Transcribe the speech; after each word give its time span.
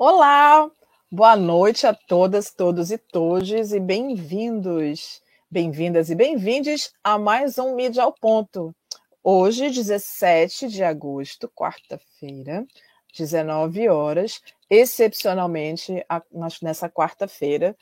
Olá, 0.00 0.70
boa 1.10 1.34
noite 1.34 1.84
a 1.84 1.92
todas, 1.92 2.52
todos 2.52 2.92
e 2.92 2.98
todes 2.98 3.72
e 3.72 3.80
bem-vindos, 3.80 5.20
bem-vindas 5.50 6.08
e 6.08 6.14
bem-vindes 6.14 6.92
a 7.02 7.18
mais 7.18 7.58
um 7.58 7.74
Mídia 7.74 8.04
ao 8.04 8.12
Ponto. 8.12 8.72
Hoje, 9.24 9.70
17 9.70 10.68
de 10.68 10.84
agosto, 10.84 11.48
quarta-feira, 11.48 12.64
19 13.12 13.88
horas, 13.88 14.40
excepcionalmente 14.70 15.92
nessa 16.62 16.88
quarta-feira. 16.88 17.76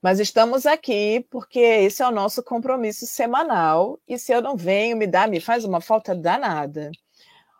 Mas 0.00 0.18
estamos 0.20 0.64
aqui 0.64 1.26
porque 1.30 1.58
esse 1.58 2.02
é 2.02 2.08
o 2.08 2.12
nosso 2.12 2.42
compromisso 2.42 3.06
semanal 3.06 4.00
e 4.08 4.18
se 4.18 4.32
eu 4.32 4.40
não 4.40 4.56
venho, 4.56 4.96
me 4.96 5.06
dá, 5.06 5.26
me 5.26 5.38
faz 5.38 5.66
uma 5.66 5.82
falta 5.82 6.14
danada. 6.14 6.90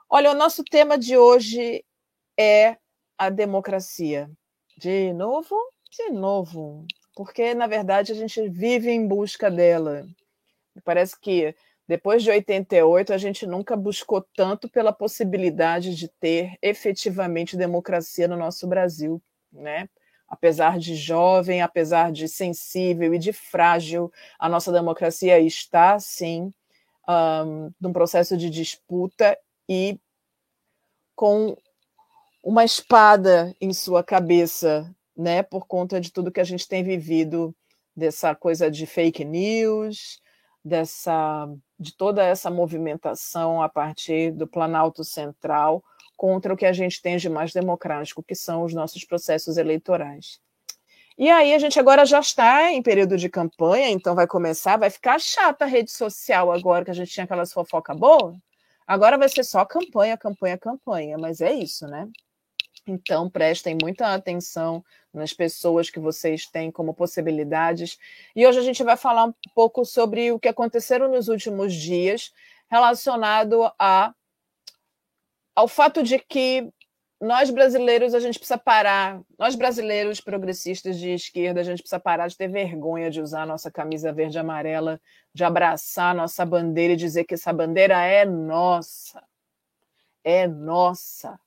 Olha, 0.09 0.31
o 0.31 0.35
nosso 0.35 0.65
tema 0.65 0.97
de 0.97 1.19
hoje 1.19 1.85
é 2.39 2.79
a 3.19 3.31
democracia. 3.31 4.31
De 4.77 5.13
novo? 5.13 5.57
De 5.91 6.11
novo. 6.11 6.87
Porque, 7.15 7.55
na 7.55 7.67
verdade, 7.67 8.13
a 8.13 8.15
gente 8.15 8.49
vive 8.49 8.91
em 8.91 9.07
busca 9.07 9.51
dela. 9.51 10.07
Parece 10.85 11.19
que 11.19 11.55
depois 11.89 12.23
de 12.23 12.31
88, 12.31 13.13
a 13.13 13.19
gente 13.19 13.47
nunca 13.47 13.77
buscou 13.77 14.21
tanto 14.35 14.69
pela 14.69 14.93
possibilidade 14.93 15.95
de 15.95 16.09
ter 16.09 16.59
efetivamente 16.61 17.57
democracia 17.57 18.27
no 18.27 18.37
nosso 18.37 18.67
Brasil, 18.67 19.23
né? 19.53 19.89
Apesar 20.29 20.79
de 20.79 20.97
jovem, 20.97 21.63
apesar 21.63 22.11
de 22.11 22.29
sensível 22.29 23.15
e 23.15 23.19
de 23.19 23.33
frágil, 23.33 24.13
a 24.39 24.49
nossa 24.49 24.73
democracia 24.73 25.39
está, 25.39 25.99
sim, 26.01 26.53
um, 27.09 27.71
num 27.81 27.93
processo 27.93 28.37
de 28.37 28.51
disputa 28.51 29.39
e 29.69 30.01
com 31.15 31.57
uma 32.47 32.65
espada 32.65 33.53
em 33.61 33.73
sua 33.73 34.05
cabeça, 34.05 34.89
né, 35.17 35.43
por 35.43 35.67
conta 35.67 36.01
de 36.01 36.13
tudo 36.13 36.31
que 36.31 36.39
a 36.39 36.45
gente 36.45 36.69
tem 36.69 36.85
vivido, 36.85 37.53
dessa 37.95 38.37
coisa 38.37 38.71
de 38.71 38.87
fake 38.87 39.25
news, 39.25 40.21
dessa 40.65 41.49
de 41.77 41.93
toda 41.97 42.25
essa 42.25 42.49
movimentação 42.49 43.61
a 43.61 43.69
partir 43.69 44.31
do 44.31 44.47
Planalto 44.47 45.03
Central 45.03 45.83
contra 46.17 46.55
o 46.55 46.57
que 46.57 46.65
a 46.65 46.73
gente 46.73 47.03
tem 47.03 47.17
de 47.17 47.29
mais 47.29 47.53
democrático, 47.53 48.23
que 48.23 48.37
são 48.37 48.63
os 48.63 48.73
nossos 48.73 49.05
processos 49.05 49.57
eleitorais. 49.57 50.39
E 51.19 51.29
aí 51.29 51.53
a 51.53 51.59
gente 51.59 51.81
agora 51.81 52.07
já 52.07 52.21
está 52.21 52.71
em 52.71 52.81
período 52.81 53.17
de 53.17 53.29
campanha, 53.29 53.91
então 53.91 54.15
vai 54.15 54.29
começar, 54.29 54.77
vai 54.77 54.89
ficar 54.89 55.19
chata 55.19 55.65
a 55.65 55.69
rede 55.69 55.91
social 55.91 56.53
agora 56.53 56.85
que 56.85 56.93
a 56.93 56.95
gente 56.95 57.11
tinha 57.11 57.25
aquelas 57.25 57.53
fofoca 57.53 57.93
boa. 57.93 58.37
Agora 58.87 59.19
vai 59.19 59.29
ser 59.29 59.43
só 59.43 59.65
campanha, 59.65 60.17
campanha, 60.17 60.57
campanha, 60.57 61.19
mas 61.19 61.41
é 61.41 61.53
isso, 61.53 61.89
né? 61.89 62.09
Então, 62.87 63.29
prestem 63.29 63.77
muita 63.81 64.15
atenção 64.15 64.85
nas 65.13 65.33
pessoas 65.33 65.91
que 65.91 65.99
vocês 65.99 66.47
têm 66.47 66.71
como 66.71 66.95
possibilidades. 66.95 67.99
E 68.35 68.47
hoje 68.47 68.61
a 68.61 68.63
gente 68.63 68.85
vai 68.85 68.97
falar 68.97 69.25
um 69.25 69.35
pouco 69.55 69.85
sobre 69.85 70.31
o 70.31 70.39
que 70.39 70.47
aconteceram 70.47 71.11
nos 71.11 71.27
últimos 71.27 71.75
dias 71.75 72.33
relacionado 72.71 73.71
a, 73.77 74.15
ao 75.55 75.67
fato 75.67 76.03
de 76.03 76.19
que 76.19 76.71
nós 77.21 77.51
brasileiros, 77.51 78.15
a 78.15 78.21
gente 78.21 78.39
precisa 78.39 78.59
parar, 78.59 79.21
nós 79.39 79.57
brasileiros 79.57 80.21
progressistas 80.21 80.99
de 80.99 81.11
esquerda, 81.11 81.61
a 81.61 81.65
gente 81.65 81.81
precisa 81.81 81.99
parar 81.99 82.29
de 82.29 82.37
ter 82.37 82.49
vergonha 82.49 83.11
de 83.11 83.21
usar 83.21 83.43
a 83.43 83.47
nossa 83.47 83.71
camisa 83.71 84.13
verde 84.13 84.37
e 84.37 84.41
amarela, 84.41 85.01
de 85.35 85.43
abraçar 85.43 86.11
a 86.11 86.15
nossa 86.15 86.45
bandeira 86.45 86.93
e 86.93 86.97
dizer 86.97 87.25
que 87.25 87.35
essa 87.35 87.53
bandeira 87.53 88.01
é 88.05 88.25
nossa. 88.25 89.25
É 90.23 90.47
nossa 90.47 91.39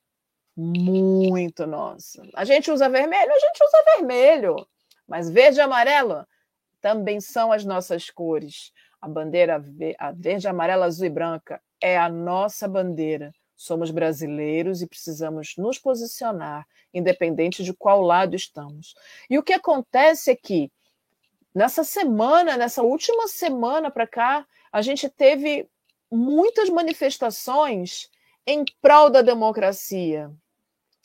muito 0.59 1.65
nossa. 1.65 2.21
A 2.35 2.43
gente 2.43 2.69
usa 2.69 2.89
vermelho, 2.89 3.31
a 3.31 3.39
gente 3.39 3.63
usa 3.63 3.83
vermelho, 3.95 4.67
mas 5.07 5.29
verde 5.29 5.57
e 5.57 5.61
amarelo 5.61 6.27
também 6.81 7.21
são 7.21 7.51
as 7.51 7.63
nossas 7.63 8.09
cores. 8.09 8.73
A 9.01 9.07
bandeira 9.07 9.63
a 9.97 10.11
verde, 10.11 10.47
amarela, 10.49 10.85
azul 10.85 11.05
e 11.05 11.09
branca 11.09 11.61
é 11.79 11.97
a 11.97 12.09
nossa 12.09 12.67
bandeira. 12.67 13.33
Somos 13.55 13.89
brasileiros 13.89 14.81
e 14.81 14.87
precisamos 14.87 15.53
nos 15.57 15.79
posicionar, 15.79 16.67
independente 16.93 17.63
de 17.63 17.73
qual 17.73 18.01
lado 18.01 18.35
estamos. 18.35 18.95
E 19.29 19.37
o 19.37 19.43
que 19.43 19.53
acontece 19.53 20.31
é 20.31 20.35
que, 20.35 20.69
nessa 21.55 21.85
semana, 21.85 22.57
nessa 22.57 22.83
última 22.83 23.29
semana 23.29 23.89
para 23.89 24.07
cá, 24.07 24.45
a 24.71 24.81
gente 24.81 25.09
teve 25.09 25.69
muitas 26.11 26.69
manifestações 26.69 28.09
em 28.45 28.65
prol 28.81 29.09
da 29.09 29.21
democracia, 29.21 30.31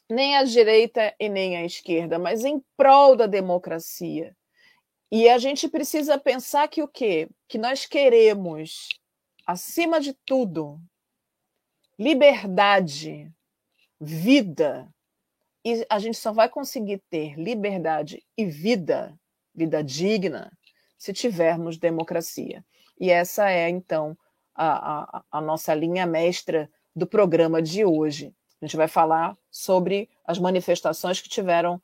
nem 0.08 0.36
a 0.36 0.44
direita 0.44 1.14
e 1.18 1.28
nem 1.28 1.56
a 1.56 1.64
esquerda, 1.64 2.18
mas 2.18 2.44
em 2.44 2.62
prol 2.76 3.16
da 3.16 3.26
democracia. 3.26 4.36
E 5.10 5.28
a 5.28 5.38
gente 5.38 5.68
precisa 5.68 6.18
pensar 6.18 6.68
que 6.68 6.82
o 6.82 6.88
quê? 6.88 7.28
Que 7.48 7.56
nós 7.56 7.86
queremos, 7.86 8.88
acima 9.46 10.00
de 10.00 10.12
tudo, 10.26 10.80
liberdade, 11.98 13.30
vida. 14.00 14.88
E 15.64 15.86
a 15.88 15.98
gente 15.98 16.18
só 16.18 16.32
vai 16.32 16.48
conseguir 16.48 17.02
ter 17.08 17.38
liberdade 17.38 18.22
e 18.36 18.44
vida, 18.44 19.18
vida 19.54 19.82
digna, 19.82 20.52
se 20.98 21.12
tivermos 21.12 21.78
democracia. 21.78 22.64
E 22.98 23.10
essa 23.10 23.50
é, 23.50 23.68
então, 23.68 24.16
a, 24.54 25.18
a, 25.18 25.24
a 25.30 25.40
nossa 25.40 25.74
linha 25.74 26.06
mestra 26.06 26.70
do 26.94 27.06
programa 27.06 27.62
de 27.62 27.84
hoje. 27.84 28.34
A 28.64 28.66
gente 28.66 28.78
vai 28.78 28.88
falar 28.88 29.36
sobre 29.50 30.08
as 30.24 30.38
manifestações 30.38 31.20
que 31.20 31.28
tiveram, 31.28 31.78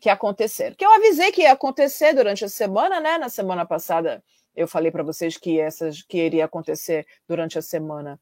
que 0.00 0.10
aconteceram. 0.10 0.74
Que 0.74 0.84
eu 0.84 0.92
avisei 0.92 1.30
que 1.30 1.42
ia 1.42 1.52
acontecer 1.52 2.12
durante 2.12 2.44
a 2.44 2.48
semana, 2.48 2.98
né? 2.98 3.16
Na 3.18 3.28
semana 3.28 3.64
passada 3.64 4.20
eu 4.52 4.66
falei 4.66 4.90
para 4.90 5.04
vocês 5.04 5.36
que 5.36 5.60
essas 5.60 6.02
que 6.02 6.18
iria 6.18 6.44
acontecer 6.44 7.06
durante 7.28 7.56
a 7.56 7.62
semana, 7.62 8.18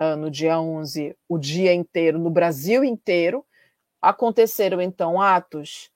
uh, 0.00 0.16
no 0.16 0.28
dia 0.28 0.58
11, 0.58 1.16
o 1.28 1.38
dia 1.38 1.72
inteiro, 1.72 2.18
no 2.18 2.30
Brasil 2.30 2.82
inteiro. 2.82 3.46
Aconteceram 4.00 4.80
então 4.80 5.20
atos 5.20 5.88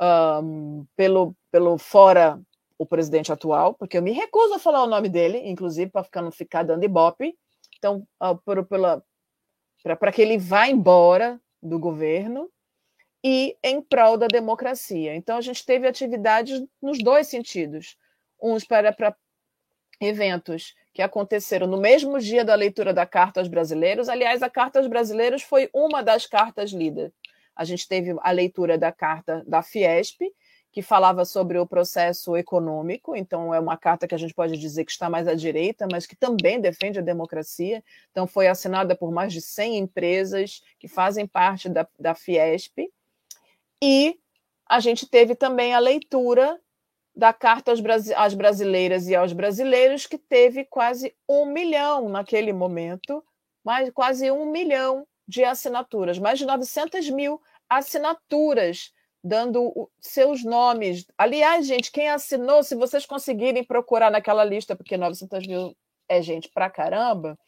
um, 0.00 0.86
pelo, 0.96 1.36
pelo 1.50 1.76
fora 1.76 2.40
o 2.78 2.86
presidente 2.86 3.30
atual, 3.30 3.74
porque 3.74 3.98
eu 3.98 4.02
me 4.02 4.12
recuso 4.12 4.54
a 4.54 4.58
falar 4.58 4.82
o 4.82 4.88
nome 4.88 5.10
dele, 5.10 5.42
inclusive 5.44 5.90
para 5.90 6.22
não 6.22 6.32
ficar 6.32 6.62
dando 6.62 6.84
ibope. 6.84 7.36
Então, 7.76 8.08
uh, 8.18 8.34
por, 8.46 8.64
pela, 8.64 9.04
para 9.82 10.12
que 10.12 10.22
ele 10.22 10.38
vá 10.38 10.68
embora 10.68 11.40
do 11.62 11.78
governo 11.78 12.50
e 13.24 13.56
em 13.62 13.80
prol 13.80 14.16
da 14.16 14.26
democracia. 14.26 15.14
Então, 15.14 15.36
a 15.36 15.40
gente 15.40 15.64
teve 15.64 15.86
atividades 15.86 16.62
nos 16.80 16.98
dois 16.98 17.28
sentidos. 17.28 17.96
Uns 18.40 18.64
para, 18.64 18.92
para 18.92 19.16
eventos 20.00 20.74
que 20.92 21.00
aconteceram 21.00 21.66
no 21.66 21.78
mesmo 21.78 22.18
dia 22.18 22.44
da 22.44 22.54
leitura 22.54 22.92
da 22.92 23.06
Carta 23.06 23.40
aos 23.40 23.48
Brasileiros. 23.48 24.08
Aliás, 24.08 24.42
a 24.42 24.50
Carta 24.50 24.78
aos 24.78 24.88
Brasileiros 24.88 25.42
foi 25.42 25.70
uma 25.72 26.02
das 26.02 26.26
cartas 26.26 26.72
lidas. 26.72 27.12
A 27.54 27.64
gente 27.64 27.86
teve 27.86 28.14
a 28.20 28.30
leitura 28.30 28.76
da 28.78 28.90
carta 28.90 29.44
da 29.46 29.62
Fiesp, 29.62 30.20
que 30.72 30.80
falava 30.80 31.26
sobre 31.26 31.58
o 31.58 31.66
processo 31.66 32.34
econômico, 32.34 33.14
então 33.14 33.54
é 33.54 33.60
uma 33.60 33.76
carta 33.76 34.08
que 34.08 34.14
a 34.14 34.18
gente 34.18 34.32
pode 34.32 34.56
dizer 34.56 34.86
que 34.86 34.90
está 34.90 35.10
mais 35.10 35.28
à 35.28 35.34
direita, 35.34 35.86
mas 35.92 36.06
que 36.06 36.16
também 36.16 36.58
defende 36.58 36.98
a 36.98 37.02
democracia. 37.02 37.84
Então 38.10 38.26
foi 38.26 38.48
assinada 38.48 38.96
por 38.96 39.12
mais 39.12 39.34
de 39.34 39.42
100 39.42 39.76
empresas 39.76 40.62
que 40.78 40.88
fazem 40.88 41.26
parte 41.26 41.68
da, 41.68 41.86
da 42.00 42.14
Fiesp. 42.14 42.90
E 43.82 44.18
a 44.66 44.80
gente 44.80 45.06
teve 45.06 45.34
também 45.34 45.74
a 45.74 45.78
leitura 45.78 46.58
da 47.14 47.34
Carta 47.34 47.70
às, 48.16 48.34
Brasileiras 48.34 49.06
e 49.06 49.14
aos 49.14 49.34
Brasileiros, 49.34 50.06
que 50.06 50.16
teve 50.16 50.64
quase 50.64 51.14
um 51.28 51.44
milhão 51.44 52.08
naquele 52.08 52.54
momento, 52.54 53.22
mais 53.62 53.90
quase 53.90 54.30
um 54.30 54.50
milhão 54.50 55.06
de 55.28 55.44
assinaturas, 55.44 56.18
mais 56.18 56.38
de 56.38 56.46
900 56.46 57.10
mil 57.10 57.38
assinaturas 57.68 58.90
dando 59.22 59.90
seus 60.00 60.44
nomes. 60.44 61.06
Aliás, 61.16 61.66
gente, 61.66 61.92
quem 61.92 62.08
assinou, 62.08 62.62
se 62.62 62.74
vocês 62.74 63.06
conseguirem 63.06 63.64
procurar 63.64 64.10
naquela 64.10 64.44
lista, 64.44 64.74
porque 64.74 64.96
900 64.96 65.46
mil 65.46 65.76
é 66.08 66.20
gente 66.20 66.48
pra 66.48 66.68
caramba, 66.68 67.38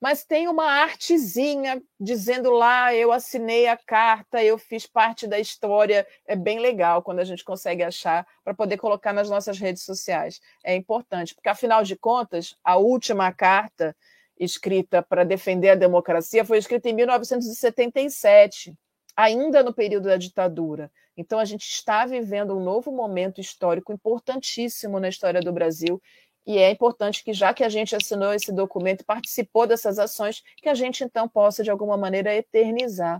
mas 0.00 0.24
tem 0.24 0.46
uma 0.46 0.64
artezinha 0.64 1.82
dizendo 1.98 2.52
lá, 2.52 2.94
eu 2.94 3.10
assinei 3.10 3.66
a 3.66 3.76
carta, 3.76 4.42
eu 4.42 4.56
fiz 4.56 4.86
parte 4.86 5.26
da 5.26 5.40
história. 5.40 6.06
É 6.24 6.36
bem 6.36 6.60
legal 6.60 7.02
quando 7.02 7.18
a 7.18 7.24
gente 7.24 7.42
consegue 7.42 7.82
achar 7.82 8.24
para 8.44 8.54
poder 8.54 8.76
colocar 8.76 9.12
nas 9.12 9.28
nossas 9.28 9.58
redes 9.58 9.82
sociais. 9.82 10.40
É 10.64 10.74
importante, 10.74 11.34
porque 11.34 11.48
afinal 11.48 11.82
de 11.82 11.96
contas, 11.96 12.56
a 12.62 12.76
última 12.76 13.32
carta 13.32 13.94
escrita 14.38 15.02
para 15.02 15.24
defender 15.24 15.70
a 15.70 15.74
democracia 15.74 16.44
foi 16.44 16.58
escrita 16.58 16.88
em 16.88 16.94
1977, 16.94 18.72
ainda 19.16 19.64
no 19.64 19.74
período 19.74 20.04
da 20.04 20.16
ditadura. 20.16 20.92
Então, 21.18 21.40
a 21.40 21.44
gente 21.44 21.64
está 21.68 22.06
vivendo 22.06 22.56
um 22.56 22.62
novo 22.62 22.92
momento 22.92 23.40
histórico 23.40 23.92
importantíssimo 23.92 25.00
na 25.00 25.08
história 25.08 25.40
do 25.40 25.52
Brasil. 25.52 26.00
E 26.46 26.58
é 26.58 26.70
importante 26.70 27.24
que, 27.24 27.32
já 27.32 27.52
que 27.52 27.64
a 27.64 27.68
gente 27.68 27.96
assinou 27.96 28.32
esse 28.32 28.52
documento, 28.52 29.04
participou 29.04 29.66
dessas 29.66 29.98
ações, 29.98 30.44
que 30.58 30.68
a 30.68 30.74
gente 30.74 31.02
então 31.02 31.28
possa, 31.28 31.64
de 31.64 31.72
alguma 31.72 31.96
maneira, 31.96 32.32
eternizar, 32.32 33.18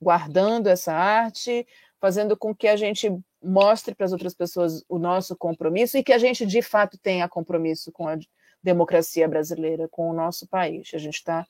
guardando 0.00 0.68
essa 0.68 0.94
arte, 0.94 1.66
fazendo 2.00 2.34
com 2.34 2.54
que 2.54 2.66
a 2.66 2.76
gente 2.76 3.14
mostre 3.42 3.94
para 3.94 4.06
as 4.06 4.12
outras 4.12 4.34
pessoas 4.34 4.82
o 4.88 4.98
nosso 4.98 5.36
compromisso 5.36 5.98
e 5.98 6.02
que 6.02 6.14
a 6.14 6.18
gente 6.18 6.46
de 6.46 6.62
fato 6.62 6.96
tenha 6.96 7.28
compromisso 7.28 7.92
com 7.92 8.08
a 8.08 8.16
democracia 8.62 9.28
brasileira, 9.28 9.86
com 9.88 10.08
o 10.08 10.14
nosso 10.14 10.48
país. 10.48 10.90
A 10.94 10.98
gente 10.98 11.16
está 11.16 11.46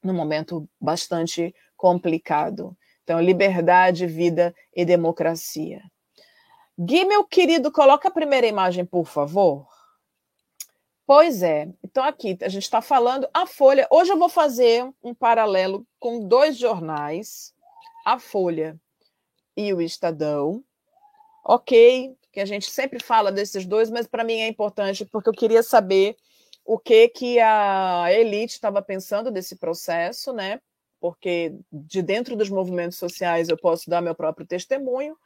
num 0.00 0.14
momento 0.14 0.68
bastante 0.80 1.52
complicado. 1.76 2.76
Então, 3.02 3.20
liberdade, 3.20 4.06
vida 4.06 4.54
e 4.74 4.84
democracia. 4.84 5.82
Gui, 6.78 7.04
meu 7.04 7.24
querido, 7.24 7.70
coloca 7.70 8.08
a 8.08 8.12
primeira 8.12 8.46
imagem, 8.46 8.84
por 8.84 9.06
favor. 9.06 9.66
Pois 11.06 11.42
é. 11.42 11.68
Então, 11.84 12.04
aqui 12.04 12.38
a 12.40 12.48
gente 12.48 12.62
está 12.62 12.80
falando 12.80 13.28
a 13.34 13.46
Folha. 13.46 13.86
Hoje 13.90 14.12
eu 14.12 14.18
vou 14.18 14.28
fazer 14.28 14.88
um 15.02 15.14
paralelo 15.14 15.86
com 15.98 16.26
dois 16.26 16.56
jornais, 16.56 17.52
a 18.06 18.18
Folha 18.18 18.80
e 19.56 19.74
o 19.74 19.80
Estadão. 19.80 20.64
Ok, 21.44 22.16
que 22.32 22.40
a 22.40 22.46
gente 22.46 22.70
sempre 22.70 23.02
fala 23.02 23.32
desses 23.32 23.66
dois, 23.66 23.90
mas 23.90 24.06
para 24.06 24.24
mim 24.24 24.40
é 24.40 24.48
importante 24.48 25.04
porque 25.04 25.28
eu 25.28 25.34
queria 25.34 25.62
saber 25.62 26.16
o 26.64 26.78
que 26.78 27.08
que 27.08 27.40
a 27.40 28.06
elite 28.12 28.54
estava 28.54 28.80
pensando 28.80 29.30
desse 29.30 29.56
processo, 29.56 30.32
né? 30.32 30.60
Porque 31.02 31.52
de 31.72 32.00
dentro 32.00 32.36
dos 32.36 32.48
movimentos 32.48 32.96
sociais 32.96 33.48
eu 33.48 33.56
posso 33.56 33.90
dar 33.90 34.00
meu 34.00 34.14
próprio 34.14 34.46
testemunho. 34.46 35.16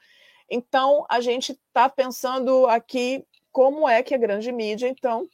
Então 0.51 1.05
a 1.07 1.21
gente 1.21 1.53
está 1.53 1.87
pensando 1.87 2.67
aqui 2.67 3.23
como 3.53 3.87
é 3.87 4.03
que 4.03 4.15
a 4.15 4.19
grande 4.19 4.51
mídia, 4.51 4.89
então, 4.89 5.29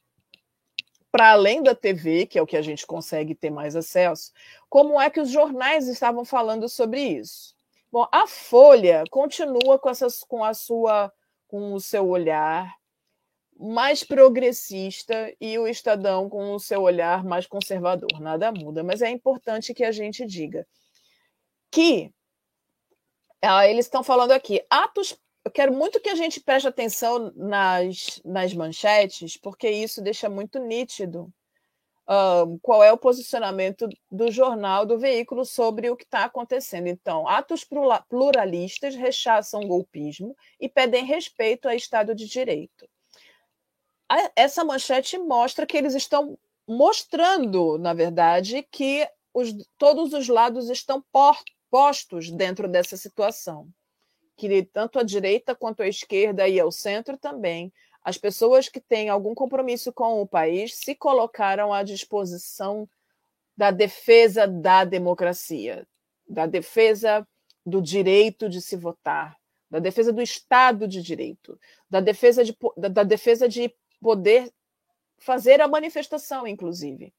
para 1.12 1.30
além 1.30 1.62
da 1.62 1.76
TV, 1.76 2.26
que 2.26 2.40
é 2.40 2.42
o 2.42 2.46
que 2.46 2.56
a 2.56 2.62
gente 2.62 2.84
consegue 2.84 3.36
ter 3.36 3.50
mais 3.50 3.76
acesso, 3.76 4.32
como 4.68 5.00
é 5.00 5.08
que 5.08 5.20
os 5.20 5.30
jornais 5.30 5.86
estavam 5.86 6.24
falando 6.24 6.68
sobre 6.68 7.00
isso? 7.00 7.54
Bom, 7.92 8.08
a 8.10 8.26
Folha 8.26 9.04
continua 9.12 9.78
com, 9.78 9.90
essas, 9.90 10.24
com 10.24 10.42
a 10.42 10.54
sua, 10.54 11.12
com 11.46 11.72
o 11.72 11.80
seu 11.80 12.08
olhar 12.08 12.74
mais 13.58 14.02
progressista 14.02 15.34
e 15.40 15.58
o 15.58 15.66
Estadão 15.66 16.28
com 16.28 16.52
o 16.54 16.58
seu 16.58 16.82
olhar 16.82 17.24
mais 17.24 17.46
conservador. 17.46 18.20
Nada 18.20 18.50
muda, 18.52 18.82
mas 18.82 19.02
é 19.02 19.10
importante 19.10 19.74
que 19.74 19.84
a 19.84 19.92
gente 19.92 20.26
diga 20.26 20.66
que 21.70 22.12
ah, 23.40 23.66
eles 23.66 23.86
estão 23.86 24.02
falando 24.02 24.32
aqui 24.32 24.64
atos. 24.70 25.16
Eu 25.44 25.50
quero 25.50 25.72
muito 25.72 26.00
que 26.00 26.08
a 26.08 26.14
gente 26.14 26.40
preste 26.40 26.68
atenção 26.68 27.32
nas, 27.34 28.20
nas 28.24 28.54
manchetes, 28.54 29.36
porque 29.36 29.68
isso 29.68 30.00
deixa 30.02 30.28
muito 30.28 30.58
nítido 30.58 31.32
qual 32.60 32.82
é 32.82 32.92
o 32.92 32.98
posicionamento 32.98 33.88
do 34.10 34.30
jornal, 34.30 34.84
do 34.84 34.98
veículo 34.98 35.44
sobre 35.44 35.88
o 35.88 35.96
que 35.96 36.04
está 36.04 36.24
acontecendo. 36.24 36.86
Então, 36.88 37.26
atos 37.28 37.66
pluralistas 38.08 38.94
rechaçam 38.94 39.66
golpismo 39.66 40.36
e 40.60 40.68
pedem 40.68 41.04
respeito 41.04 41.68
ao 41.68 41.74
Estado 41.74 42.14
de 42.14 42.26
Direito. 42.26 42.88
Essa 44.36 44.64
manchete 44.64 45.18
mostra 45.18 45.66
que 45.66 45.76
eles 45.76 45.94
estão 45.94 46.38
mostrando, 46.66 47.78
na 47.78 47.92
verdade, 47.92 48.66
que 48.70 49.08
os, 49.32 49.54
todos 49.78 50.12
os 50.12 50.28
lados 50.28 50.68
estão 50.68 51.04
postos 51.70 52.30
dentro 52.30 52.68
dessa 52.68 52.96
situação. 52.96 53.68
Que 54.36 54.62
tanto 54.62 54.98
a 54.98 55.02
direita 55.02 55.54
quanto 55.54 55.82
a 55.82 55.88
esquerda 55.88 56.48
e 56.48 56.58
ao 56.58 56.72
centro 56.72 57.16
também 57.16 57.72
as 58.04 58.18
pessoas 58.18 58.68
que 58.68 58.80
têm 58.80 59.08
algum 59.08 59.34
compromisso 59.34 59.92
com 59.92 60.20
o 60.20 60.26
país 60.26 60.74
se 60.74 60.94
colocaram 60.94 61.72
à 61.72 61.82
disposição 61.82 62.88
da 63.56 63.70
defesa 63.70 64.46
da 64.46 64.84
democracia, 64.84 65.86
da 66.28 66.46
defesa 66.46 67.26
do 67.64 67.80
direito 67.80 68.48
de 68.48 68.60
se 68.60 68.76
votar, 68.76 69.36
da 69.70 69.78
defesa 69.78 70.12
do 70.12 70.20
Estado 70.20 70.88
de 70.88 71.00
Direito, 71.00 71.58
da 71.88 72.00
defesa 72.00 72.42
de, 72.42 72.56
da, 72.76 72.88
da 72.88 73.02
defesa 73.04 73.48
de 73.48 73.72
poder 74.02 74.52
fazer 75.18 75.60
a 75.60 75.68
manifestação, 75.68 76.46
inclusive. 76.46 77.14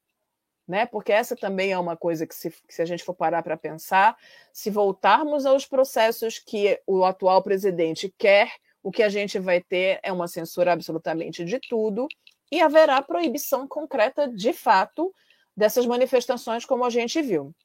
Né? 0.68 0.86
Porque 0.86 1.12
essa 1.12 1.36
também 1.36 1.72
é 1.72 1.80
uma 1.80 1.98
coisa 1.98 2.28
que, 2.28 2.36
se, 2.36 2.52
que 2.52 2.74
se 2.74 2.82
a 2.82 2.86
gente 2.86 3.04
for 3.04 3.14
parar 3.14 3.42
para 3.44 3.58
pensar, 3.58 4.18
se 4.52 4.70
voltarmos 4.70 5.46
aos 5.46 5.66
processos 5.66 6.40
que 6.40 6.80
o 6.86 7.04
atual 7.04 7.42
presidente 7.42 8.14
quer 8.18 8.52
o 8.84 8.92
que 8.92 9.02
a 9.02 9.10
gente 9.10 9.40
vai 9.40 9.62
ter 9.62 10.00
é 10.04 10.12
uma 10.12 10.28
censura 10.28 10.74
absolutamente 10.74 11.46
de 11.46 11.58
tudo 11.58 12.08
e 12.52 12.62
haverá 12.62 13.02
proibição 13.02 13.66
concreta, 13.66 14.28
de 14.28 14.52
fato, 14.52 15.16
dessas 15.56 15.86
manifestações, 15.86 16.66
como 16.66 16.84
a 16.84 16.90
gente 16.90 17.22
viu. 17.22 17.56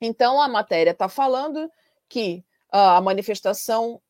Então, 0.00 0.40
a 0.40 0.46
matéria 0.46 0.90
está 0.90 1.08
falando 1.08 1.70
que 2.08 2.44
uh, 2.72 2.96
a 2.96 3.00
manifestação 3.00 4.00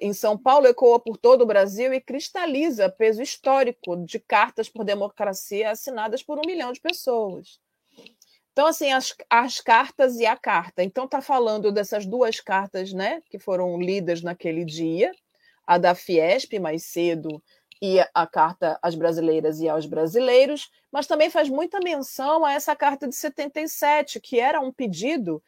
em 0.00 0.12
São 0.12 0.36
Paulo 0.36 0.66
ecoa 0.66 0.98
por 0.98 1.16
todo 1.16 1.42
o 1.42 1.46
Brasil 1.46 1.92
e 1.94 2.00
cristaliza 2.00 2.88
peso 2.88 3.22
histórico 3.22 3.96
de 4.04 4.18
cartas 4.18 4.68
por 4.68 4.84
democracia 4.84 5.70
assinadas 5.70 6.22
por 6.22 6.38
um 6.38 6.46
milhão 6.46 6.72
de 6.72 6.80
pessoas. 6.80 7.60
Então, 8.52 8.66
assim, 8.66 8.92
as, 8.92 9.14
as 9.30 9.60
cartas 9.60 10.18
e 10.18 10.26
a 10.26 10.36
carta. 10.36 10.82
Então, 10.82 11.04
está 11.04 11.20
falando 11.20 11.70
dessas 11.70 12.04
duas 12.04 12.40
cartas 12.40 12.92
né, 12.92 13.22
que 13.30 13.38
foram 13.38 13.80
lidas 13.80 14.22
naquele 14.22 14.64
dia, 14.64 15.12
a 15.66 15.78
da 15.78 15.94
Fiesp 15.94 16.58
mais 16.58 16.84
cedo 16.84 17.42
e 17.80 17.98
a 18.12 18.26
carta 18.26 18.78
às 18.82 18.94
brasileiras 18.94 19.60
e 19.60 19.68
aos 19.68 19.86
brasileiros, 19.86 20.70
mas 20.92 21.06
também 21.06 21.30
faz 21.30 21.48
muita 21.48 21.78
menção 21.80 22.44
a 22.44 22.52
essa 22.52 22.76
carta 22.76 23.08
de 23.08 23.14
77, 23.14 24.20
que 24.20 24.38
era 24.38 24.60
um 24.60 24.72
pedido 24.72 25.42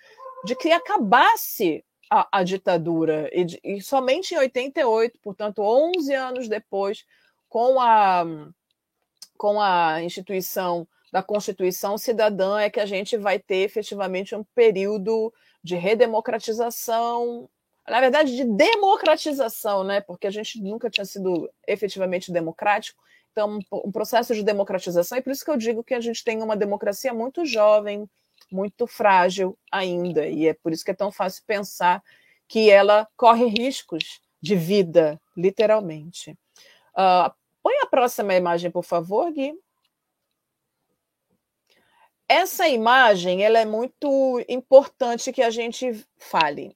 de 0.44 0.56
que 0.56 0.70
acabasse 0.72 1.84
a, 2.12 2.28
a 2.30 2.42
ditadura, 2.42 3.30
e, 3.32 3.46
e, 3.64 3.80
somente 3.80 4.34
em 4.34 4.38
88, 4.38 5.18
portanto, 5.20 5.62
11 5.62 6.12
anos 6.12 6.46
depois, 6.46 7.06
com 7.48 7.80
a, 7.80 8.26
com 9.38 9.58
a 9.58 10.02
instituição 10.02 10.86
da 11.10 11.22
Constituição 11.22 11.96
Cidadã, 11.96 12.60
é 12.60 12.68
que 12.68 12.80
a 12.80 12.84
gente 12.84 13.16
vai 13.16 13.38
ter 13.38 13.64
efetivamente 13.64 14.34
um 14.34 14.44
período 14.54 15.32
de 15.64 15.74
redemocratização 15.74 17.48
na 17.88 18.00
verdade, 18.00 18.36
de 18.36 18.44
democratização, 18.44 19.82
né? 19.82 20.00
porque 20.00 20.28
a 20.28 20.30
gente 20.30 20.60
nunca 20.62 20.88
tinha 20.88 21.04
sido 21.04 21.50
efetivamente 21.66 22.30
democrático. 22.30 23.02
Então, 23.32 23.58
um 23.72 23.90
processo 23.90 24.34
de 24.34 24.44
democratização, 24.44 25.18
e 25.18 25.22
por 25.22 25.32
isso 25.32 25.44
que 25.44 25.50
eu 25.50 25.56
digo 25.56 25.82
que 25.82 25.94
a 25.94 26.00
gente 26.00 26.22
tem 26.22 26.42
uma 26.42 26.56
democracia 26.56 27.12
muito 27.12 27.44
jovem, 27.44 28.08
muito 28.52 28.86
frágil 28.86 29.58
ainda, 29.70 30.26
e 30.26 30.46
é 30.46 30.54
por 30.54 30.72
isso 30.72 30.84
que 30.84 30.90
é 30.90 30.94
tão 30.94 31.10
fácil 31.10 31.42
pensar 31.46 32.02
que 32.46 32.70
ela 32.70 33.08
corre 33.16 33.46
riscos 33.46 34.20
de 34.40 34.54
vida, 34.54 35.20
literalmente. 35.36 36.32
Uh, 36.92 37.32
põe 37.62 37.78
a 37.80 37.86
próxima 37.86 38.34
imagem, 38.34 38.70
por 38.70 38.84
favor, 38.84 39.32
Gui. 39.32 39.54
Essa 42.28 42.68
imagem 42.68 43.44
ela 43.44 43.58
é 43.58 43.64
muito 43.64 44.44
importante 44.48 45.32
que 45.32 45.42
a 45.42 45.50
gente 45.50 46.04
fale 46.18 46.74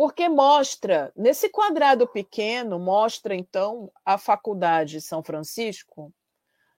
porque 0.00 0.30
mostra, 0.30 1.12
nesse 1.14 1.50
quadrado 1.50 2.08
pequeno, 2.08 2.78
mostra 2.78 3.34
então 3.34 3.92
a 4.02 4.16
Faculdade 4.16 4.98
São 4.98 5.22
Francisco, 5.22 6.10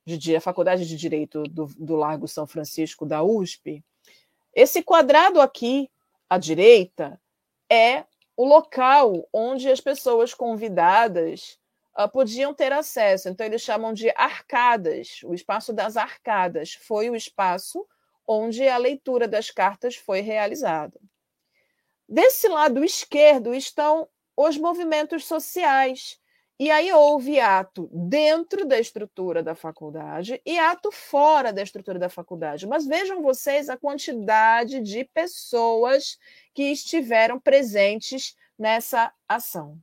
de, 0.04 0.37
a 0.37 0.40
Faculdade 0.40 0.87
de 0.87 0.97
Direito 0.97 1.42
do, 1.44 1.66
do 1.78 1.97
Largo 1.97 2.26
São 2.26 2.47
Francisco 2.47 3.06
da 3.06 3.23
USP. 3.23 3.85
Esse 4.54 4.82
quadrado 4.82 5.40
aqui, 5.40 5.90
à 6.28 6.38
direita, 6.38 7.21
é 7.71 8.04
o 8.37 8.44
local 8.44 9.28
onde 9.32 9.71
as 9.71 9.80
pessoas 9.80 10.35
convidadas 10.35 11.59
uh, 11.99 12.09
podiam 12.09 12.52
ter 12.52 12.73
acesso. 12.73 13.28
Então, 13.28 13.47
eles 13.47 13.62
chamam 13.62 13.92
de 13.92 14.11
arcadas. 14.16 15.21
O 15.25 15.35
espaço 15.35 15.73
das 15.73 15.97
arcadas 15.97 16.75
foi 16.75 17.09
o 17.09 17.16
espaço 17.16 17.87
onde 18.26 18.66
a 18.66 18.76
leitura 18.76 19.26
das 19.26 19.50
cartas 19.50 19.97
foi 19.97 20.21
realizada. 20.21 21.00
Desse 22.09 22.49
lado 22.49 22.85
esquerdo 22.85 23.54
estão 23.54 24.09
os 24.37 24.56
movimentos 24.56 25.25
sociais. 25.25 26.18
E 26.62 26.71
aí 26.71 26.92
houve 26.92 27.40
ato 27.40 27.90
dentro 27.92 28.64
da 28.64 28.78
estrutura 28.78 29.42
da 29.42 29.52
faculdade 29.52 30.40
e 30.47 30.61
ato 30.61 30.92
fora 30.92 31.52
da 31.52 31.61
estrutura 31.61 31.99
da 31.99 32.09
faculdade. 32.09 32.69
Mas 32.69 32.87
vejam 32.87 33.21
vocês 33.21 33.69
a 33.69 33.76
quantidade 33.76 34.78
de 34.78 35.02
pessoas 35.12 36.16
que 36.54 36.62
estiveram 36.71 37.40
presentes 37.40 38.37
nessa 38.57 39.12
ação. 39.28 39.76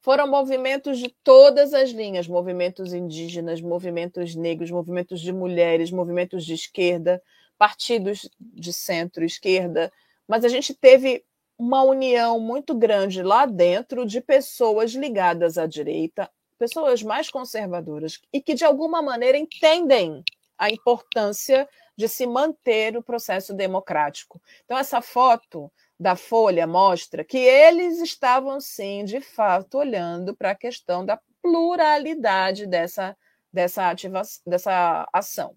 Foram 0.00 0.26
movimentos 0.26 0.98
de 0.98 1.14
todas 1.22 1.74
as 1.74 1.90
linhas: 1.90 2.26
movimentos 2.26 2.94
indígenas, 2.94 3.60
movimentos 3.60 4.34
negros, 4.34 4.70
movimentos 4.70 5.20
de 5.20 5.30
mulheres, 5.30 5.90
movimentos 5.90 6.42
de 6.46 6.54
esquerda, 6.54 7.22
partidos 7.58 8.30
de 8.40 8.72
centro-esquerda, 8.72 9.92
mas 10.26 10.42
a 10.42 10.48
gente 10.48 10.72
teve 10.72 11.22
uma 11.58 11.82
união 11.82 12.40
muito 12.40 12.74
grande 12.74 13.22
lá 13.22 13.46
dentro 13.46 14.04
de 14.04 14.20
pessoas 14.20 14.92
ligadas 14.92 15.56
à 15.56 15.66
direita, 15.66 16.30
pessoas 16.58 17.02
mais 17.02 17.30
conservadoras 17.30 18.20
e 18.32 18.40
que 18.40 18.54
de 18.54 18.64
alguma 18.64 19.02
maneira 19.02 19.38
entendem 19.38 20.22
a 20.58 20.70
importância 20.70 21.68
de 21.96 22.08
se 22.08 22.26
manter 22.26 22.96
o 22.96 23.02
processo 23.02 23.54
democrático. 23.54 24.40
Então 24.64 24.78
essa 24.78 25.00
foto 25.00 25.70
da 25.98 26.16
Folha 26.16 26.66
mostra 26.66 27.24
que 27.24 27.38
eles 27.38 28.00
estavam, 28.00 28.60
sim, 28.60 29.04
de 29.04 29.20
fato, 29.20 29.78
olhando 29.78 30.34
para 30.34 30.50
a 30.50 30.56
questão 30.56 31.04
da 31.04 31.20
pluralidade 31.42 32.66
dessa, 32.66 33.16
dessa, 33.52 33.90
ativa, 33.90 34.22
dessa 34.46 35.08
ação. 35.12 35.54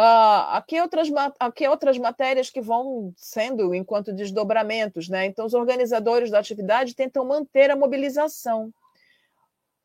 Uh, 0.00 0.48
aqui, 0.52 0.80
outras, 0.80 1.08
aqui 1.38 1.68
outras 1.68 1.98
matérias 1.98 2.48
que 2.48 2.62
vão 2.62 3.12
sendo 3.18 3.74
enquanto 3.74 4.14
desdobramentos, 4.14 5.10
né? 5.10 5.26
Então, 5.26 5.44
os 5.44 5.52
organizadores 5.52 6.30
da 6.30 6.38
atividade 6.38 6.94
tentam 6.94 7.22
manter 7.22 7.70
a 7.70 7.76
mobilização. 7.76 8.72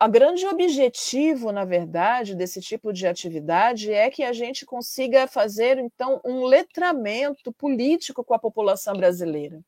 O 0.02 0.08
grande 0.08 0.48
objetivo, 0.48 1.52
na 1.52 1.66
verdade, 1.66 2.34
desse 2.34 2.62
tipo 2.62 2.94
de 2.94 3.06
atividade 3.06 3.92
é 3.92 4.10
que 4.10 4.24
a 4.24 4.32
gente 4.32 4.66
consiga 4.66 5.28
fazer, 5.28 5.80
então, 5.80 6.22
um 6.24 6.46
letramento 6.46 7.52
político 7.52 8.24
com 8.24 8.34
a 8.34 8.40
população 8.40 8.96
brasileira. 8.96 9.60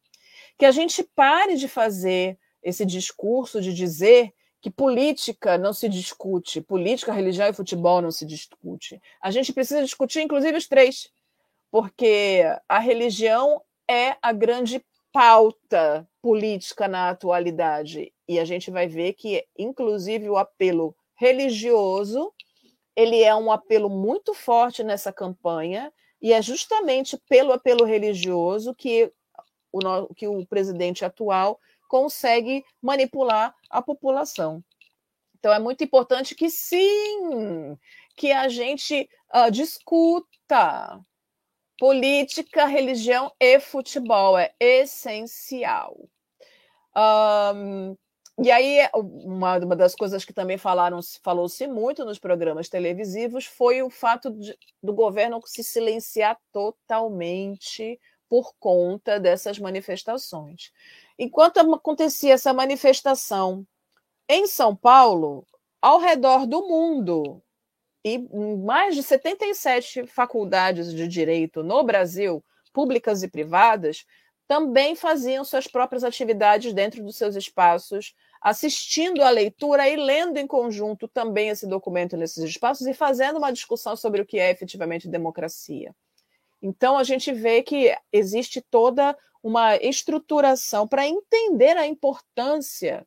Que 0.58 0.66
a 0.66 0.72
gente 0.72 1.04
pare 1.04 1.58
de 1.58 1.68
fazer 1.68 2.38
esse 2.63 2.86
discurso 2.86 3.60
de 3.60 3.74
dizer 3.74 4.32
que 4.62 4.70
política 4.70 5.58
não 5.58 5.74
se 5.74 5.88
discute, 5.88 6.62
política, 6.62 7.14
religião 7.14 7.48
e 7.48 7.54
futebol 7.54 8.02
não 8.02 8.12
se 8.12 8.26
discute. 8.26 9.02
A 9.22 9.32
gente 9.32 9.54
precisa 9.54 9.84
discutir, 9.84 10.22
inclusive, 10.22 10.58
os 10.58 10.68
três, 10.68 11.10
porque 11.72 12.44
a 12.68 12.80
religião 12.80 13.62
é 13.90 14.16
a 14.22 14.32
grande 14.34 14.84
pauta 15.12 16.08
política 16.22 16.88
na 16.88 17.10
atualidade. 17.10 18.12
E 18.28 18.40
a 18.40 18.46
gente 18.46 18.72
vai 18.72 18.88
ver 18.88 19.14
que, 19.14 19.46
inclusive, 19.58 20.30
o 20.30 20.38
apelo 20.38 20.96
religioso 21.16 22.34
ele 22.98 23.22
é 23.22 23.36
um 23.36 23.52
apelo 23.52 23.92
muito 23.92 24.34
forte 24.34 24.84
nessa 24.84 25.14
campanha, 25.14 25.94
e 26.20 26.34
é 26.34 26.42
justamente 26.42 27.16
pelo 27.30 27.54
apelo 27.54 27.86
religioso 27.86 28.74
que 28.74 29.14
o, 29.72 30.16
que 30.16 30.28
o 30.28 30.44
presidente 30.48 31.06
atual 31.06 31.60
consegue 31.88 32.63
manipular 32.82 33.56
a 33.70 33.82
população. 33.82 34.63
Então 35.39 35.53
é 35.53 35.60
muito 35.60 35.84
importante 35.84 36.36
que 36.36 36.50
sim, 36.50 37.77
que 38.15 38.32
a 38.32 38.50
gente 38.50 39.10
uh, 39.34 39.51
discuta 39.51 41.00
política, 41.77 42.65
religião 42.65 43.32
e 43.39 43.60
futebol 43.60 44.38
é 44.38 44.53
essencial. 44.60 45.96
Um, 46.96 47.96
e 48.39 48.51
aí, 48.51 48.88
uma, 48.94 49.58
uma, 49.58 49.75
das 49.75 49.96
coisas 49.96 50.24
que 50.24 50.34
também 50.34 50.58
falaram, 50.58 51.00
falou-se 51.24 51.65
muito 51.67 52.06
nos 52.06 52.20
programas 52.20 52.70
televisivos 52.70 53.46
foi 53.46 53.82
o 53.82 53.89
fato 53.89 54.32
de, 54.32 54.56
do 54.82 54.94
governo 54.94 55.39
se 55.46 55.63
silenciar 55.63 56.38
totalmente 56.51 58.00
por 58.29 58.53
conta 58.60 59.20
dessas 59.20 59.58
manifestações. 59.58 60.72
Enquanto 61.17 61.59
acontecia 61.59 62.33
essa 62.33 62.53
manifestação 62.53 63.65
em 64.29 64.45
São 64.45 64.75
Paulo, 64.75 65.45
ao 65.81 66.00
redor 66.00 66.45
do 66.45 66.67
mundo, 66.67 67.41
e 68.03 68.19
mais 68.57 68.95
de 68.95 69.03
77 69.03 70.05
faculdades 70.07 70.93
de 70.93 71.07
direito 71.07 71.63
no 71.63 71.83
Brasil, 71.83 72.43
públicas 72.71 73.24
e 73.24 73.27
privadas, 73.27 74.05
também 74.47 74.95
faziam 74.95 75.43
suas 75.43 75.67
próprias 75.67 76.03
atividades 76.03 76.74
dentro 76.74 77.03
dos 77.03 77.17
seus 77.17 77.36
espaços, 77.36 78.15
assistindo 78.41 79.21
à 79.21 79.29
leitura 79.29 79.89
e 79.89 79.95
lendo 79.97 80.38
em 80.38 80.47
conjunto 80.47 81.07
também 81.07 81.50
esse 81.50 81.67
documento 81.67 82.15
nesses 82.15 82.43
espaços 82.43 82.88
e 82.88 82.93
fazendo 82.93 83.38
uma 83.38 83.51
discussão 83.51 83.95
sobre 83.95 84.21
o 84.21 84.25
que 84.25 84.39
é 84.39 84.50
efetivamente 84.50 85.09
democracia. 85.09 85.93
Então, 86.62 86.97
a 86.97 87.03
gente 87.03 87.31
vê 87.33 87.62
que 87.62 87.95
existe 88.12 88.62
toda 88.62 89.17
uma 89.41 89.75
estruturação 89.77 90.88
para 90.88 91.08
entender 91.08 91.77
a 91.77 91.88
importância 91.88 93.06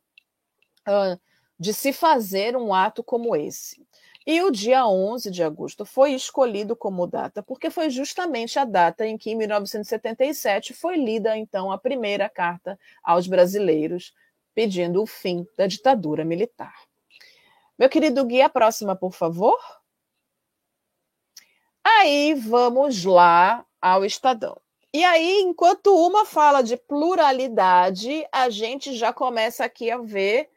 uh, 0.87 1.19
de 1.59 1.73
se 1.73 1.93
fazer 1.93 2.55
um 2.55 2.73
ato 2.73 3.03
como 3.03 3.35
esse. 3.35 3.85
E 4.25 4.41
o 4.43 4.51
dia 4.51 4.85
11 4.85 5.31
de 5.31 5.43
agosto 5.43 5.83
foi 5.83 6.13
escolhido 6.13 6.75
como 6.75 7.07
data 7.07 7.41
porque 7.41 7.69
foi 7.71 7.89
justamente 7.89 8.59
a 8.59 8.65
data 8.65 9.05
em 9.05 9.17
que, 9.17 9.31
em 9.31 9.35
1977, 9.35 10.73
foi 10.73 10.95
lida 10.95 11.35
então 11.35 11.71
a 11.71 11.77
primeira 11.77 12.29
carta 12.29 12.79
aos 13.03 13.27
brasileiros 13.27 14.13
pedindo 14.53 15.01
o 15.01 15.07
fim 15.07 15.47
da 15.57 15.65
ditadura 15.65 16.23
militar. 16.23 16.73
Meu 17.79 17.89
querido 17.89 18.23
Gui, 18.25 18.41
a 18.41 18.49
próxima, 18.49 18.95
por 18.95 19.11
favor. 19.11 19.57
Aí 21.83 22.35
vamos 22.35 23.03
lá 23.03 23.65
ao 23.81 24.05
Estadão. 24.05 24.61
E 24.93 25.05
aí, 25.05 25.39
enquanto 25.41 25.95
uma 25.95 26.25
fala 26.25 26.61
de 26.61 26.75
pluralidade, 26.75 28.27
a 28.31 28.49
gente 28.49 28.93
já 28.95 29.13
começa 29.13 29.63
aqui 29.63 29.89
a 29.89 29.97
ver 29.97 30.49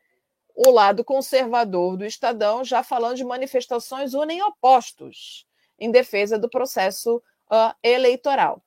o 0.55 0.71
lado 0.71 1.05
conservador 1.05 1.97
do 1.97 2.05
Estadão 2.05 2.65
já 2.65 2.83
falando 2.83 3.17
de 3.17 3.25
manifestações 3.25 4.13
unem 4.13 4.43
opostos 4.43 5.47
em 5.79 5.91
defesa 5.91 6.37
do 6.39 6.49
processo 6.49 7.17
uh, 7.17 7.75
eleitoral. 7.83 8.63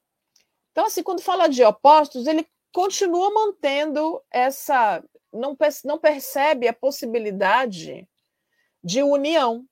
Então, 0.71 0.85
assim, 0.85 1.03
quando 1.03 1.21
fala 1.21 1.47
de 1.47 1.63
opostos, 1.63 2.27
ele 2.27 2.47
continua 2.71 3.33
mantendo 3.33 4.21
essa. 4.31 5.03
Não, 5.33 5.57
não 5.83 5.97
percebe 5.97 6.67
a 6.67 6.73
possibilidade 6.73 8.07
de 8.81 9.03
união. 9.03 9.65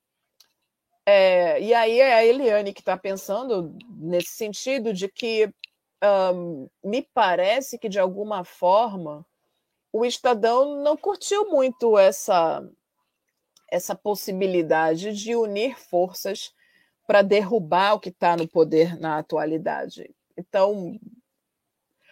É, 1.05 1.61
e 1.61 1.73
aí 1.73 1.99
é 1.99 2.13
a 2.15 2.25
Eliane 2.25 2.73
que 2.73 2.81
está 2.81 2.97
pensando 2.97 3.77
nesse 3.87 4.31
sentido 4.31 4.91
de 4.91 5.07
que 5.07 5.53
um, 6.03 6.69
me 6.83 7.01
parece 7.01 7.77
que, 7.77 7.89
de 7.89 7.99
alguma 7.99 8.43
forma, 8.43 9.25
o 9.91 10.05
Estadão 10.05 10.83
não 10.83 10.97
curtiu 10.97 11.49
muito 11.49 11.97
essa, 11.97 12.61
essa 13.69 13.95
possibilidade 13.95 15.13
de 15.13 15.35
unir 15.35 15.79
forças 15.79 16.53
para 17.07 17.21
derrubar 17.21 17.93
o 17.93 17.99
que 17.99 18.09
está 18.09 18.35
no 18.35 18.47
poder 18.47 18.99
na 18.99 19.17
atualidade. 19.17 20.13
Então, 20.37 20.99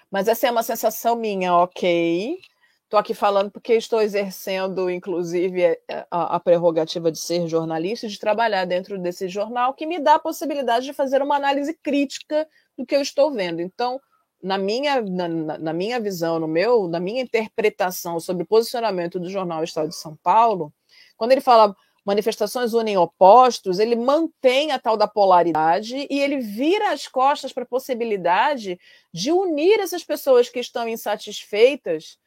mas 0.10 0.28
essa 0.28 0.48
é 0.48 0.52
uma 0.52 0.63
sensação 0.63 1.16
minha, 1.16 1.56
ok. 1.56 2.38
Estou 2.84 3.00
aqui 3.00 3.16
falando 3.16 3.50
porque 3.50 3.74
estou 3.74 4.00
exercendo, 4.00 4.88
inclusive, 4.88 5.63
é, 5.63 5.80
a, 6.12 6.36
a, 6.36 6.40
prerrogativa 6.40 7.12
de 7.12 7.18
ser 7.18 7.48
jornalista, 7.48 8.08
de 8.08 8.20
trabalhar 8.20 8.66
dentro 8.66 9.00
desse 9.00 9.28
jornal, 9.28 9.74
que 9.74 9.88
me 9.88 10.00
dá 10.00 10.16
a 10.16 10.20
possibilidade 10.20 10.86
de 10.86 10.94
fazer 10.94 11.20
uma 11.24 11.36
análise 11.36 11.74
crítica 11.74 12.48
do 12.77 12.86
que 12.86 12.96
eu 12.96 13.01
estou 13.01 13.32
vendo. 13.32 13.62
Então, 13.62 14.00
na 14.42 14.58
minha, 14.58 15.01
na, 15.01 15.27
na, 15.27 15.74
minha 15.74 16.00
visão, 16.00 16.39
no 16.39 16.48
meu, 16.48 16.88
na 16.88 17.00
minha 17.00 17.22
interpretação 17.22 18.20
sobre 18.20 18.44
o 18.44 18.48
posicionamento 18.48 19.20
do 19.20 19.30
jornal 19.30 19.63
Estado 19.63 19.89
de 19.89 19.96
São 19.96 20.18
Paulo, 20.22 20.74
quando 21.15 21.32
ele 21.32 21.42
fala 21.42 21.75
manifestações 22.06 22.74
unem 22.74 22.98
opostos, 22.98 23.80
ele 23.80 23.96
mantém 23.96 24.72
a 24.72 24.80
tal 24.80 24.98
da 24.98 25.08
polaridade 25.08 26.06
e 26.10 26.20
ele 26.20 26.39
vira 26.39 26.92
as 26.92 27.08
costas 27.08 27.53
para 27.53 27.63
a 27.63 27.68
possibilidade 27.68 28.77
de 29.13 29.32
unir 29.32 29.80
essas 29.80 30.03
pessoas 30.03 30.50
que 30.50 30.60
estão 30.60 30.88
insatisfeitas 30.88 32.18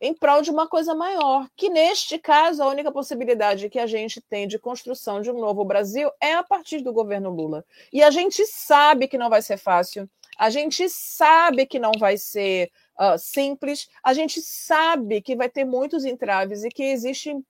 em 0.00 0.12
prol 0.12 0.42
de 0.42 0.50
uma 0.50 0.68
coisa 0.68 0.94
maior, 0.94 1.48
que 1.56 1.70
neste 1.70 2.18
caso 2.18 2.62
a 2.62 2.68
única 2.68 2.92
possibilidade 2.92 3.68
que 3.68 3.78
a 3.78 3.86
gente 3.86 4.20
tem 4.20 4.46
de 4.46 4.58
construção 4.58 5.20
de 5.20 5.30
um 5.30 5.38
novo 5.38 5.64
Brasil 5.64 6.10
é 6.20 6.34
a 6.34 6.42
partir 6.42 6.80
do 6.80 6.92
governo 6.92 7.30
Lula. 7.30 7.64
E 7.92 8.02
a 8.02 8.10
gente 8.10 8.44
sabe 8.46 9.08
que 9.08 9.18
não 9.18 9.30
vai 9.30 9.40
ser 9.40 9.56
fácil, 9.56 10.08
a 10.38 10.50
gente 10.50 10.88
sabe 10.88 11.64
que 11.64 11.78
não 11.78 11.92
vai 11.98 12.18
ser 12.18 12.70
uh, 12.98 13.18
simples, 13.18 13.88
a 14.02 14.12
gente 14.12 14.40
sabe 14.40 15.22
que 15.22 15.36
vai 15.36 15.48
ter 15.48 15.64
muitos 15.64 16.04
entraves 16.04 16.64
e 16.64 16.68
que 16.68 16.82
existem 16.82 17.44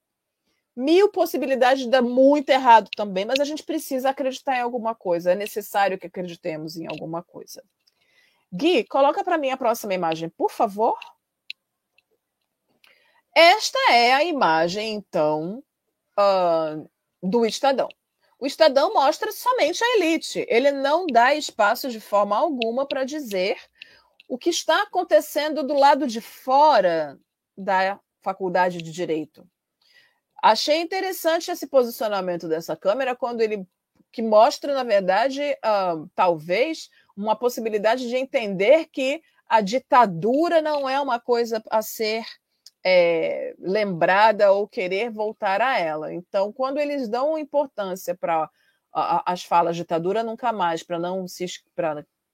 mil 0.76 1.08
possibilidades 1.08 1.84
de 1.84 1.90
dar 1.90 2.02
muito 2.02 2.50
errado 2.50 2.90
também, 2.96 3.24
mas 3.24 3.40
a 3.40 3.44
gente 3.44 3.62
precisa 3.62 4.10
acreditar 4.10 4.56
em 4.56 4.60
alguma 4.60 4.94
coisa, 4.94 5.32
é 5.32 5.34
necessário 5.34 5.98
que 5.98 6.06
acreditemos 6.06 6.76
em 6.76 6.86
alguma 6.86 7.22
coisa. 7.22 7.62
Gui, 8.52 8.84
coloca 8.84 9.24
para 9.24 9.38
mim 9.38 9.50
a 9.50 9.56
próxima 9.56 9.94
imagem, 9.94 10.28
por 10.28 10.50
favor. 10.50 10.96
Esta 13.34 13.78
é 13.90 14.12
a 14.12 14.22
imagem, 14.22 14.94
então, 14.94 15.62
uh, 16.18 16.88
do 17.20 17.44
Estadão. 17.44 17.88
O 18.38 18.46
Estadão 18.46 18.94
mostra 18.94 19.32
somente 19.32 19.82
a 19.82 19.96
elite. 19.96 20.46
Ele 20.48 20.70
não 20.70 21.06
dá 21.06 21.34
espaço 21.34 21.90
de 21.90 21.98
forma 21.98 22.36
alguma 22.36 22.86
para 22.86 23.04
dizer 23.04 23.56
o 24.28 24.38
que 24.38 24.50
está 24.50 24.82
acontecendo 24.82 25.62
do 25.64 25.74
lado 25.74 26.06
de 26.06 26.20
fora 26.20 27.18
da 27.56 27.98
faculdade 28.22 28.80
de 28.80 28.92
direito. 28.92 29.46
Achei 30.42 30.80
interessante 30.80 31.50
esse 31.50 31.66
posicionamento 31.66 32.48
dessa 32.48 32.76
câmera 32.76 33.16
quando 33.16 33.40
ele 33.40 33.66
que 34.12 34.22
mostra, 34.22 34.72
na 34.74 34.84
verdade, 34.84 35.40
uh, 35.42 36.08
talvez 36.14 36.88
uma 37.16 37.34
possibilidade 37.34 38.08
de 38.08 38.14
entender 38.14 38.86
que 38.86 39.20
a 39.48 39.60
ditadura 39.60 40.62
não 40.62 40.88
é 40.88 41.00
uma 41.00 41.18
coisa 41.18 41.60
a 41.68 41.82
ser 41.82 42.24
é, 42.84 43.54
lembrada 43.58 44.52
ou 44.52 44.68
querer 44.68 45.10
voltar 45.10 45.62
a 45.62 45.78
ela. 45.78 46.12
Então, 46.12 46.52
quando 46.52 46.78
eles 46.78 47.08
dão 47.08 47.38
importância 47.38 48.14
para 48.14 48.50
as 48.92 49.42
falas 49.42 49.74
ditadura 49.74 50.22
nunca 50.22 50.52
mais, 50.52 50.82
para 50.82 50.98
não 50.98 51.26
se 51.26 51.46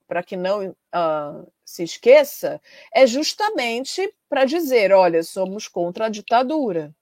para 0.07 0.25
que 0.25 0.37
não 0.37 0.71
uh, 0.71 1.53
se 1.65 1.85
esqueça, 1.85 2.61
é 2.93 3.07
justamente 3.07 4.13
para 4.29 4.45
dizer: 4.45 4.93
olha, 4.93 5.23
somos 5.23 5.69
contra 5.69 6.07
a 6.07 6.09
ditadura. 6.09 6.93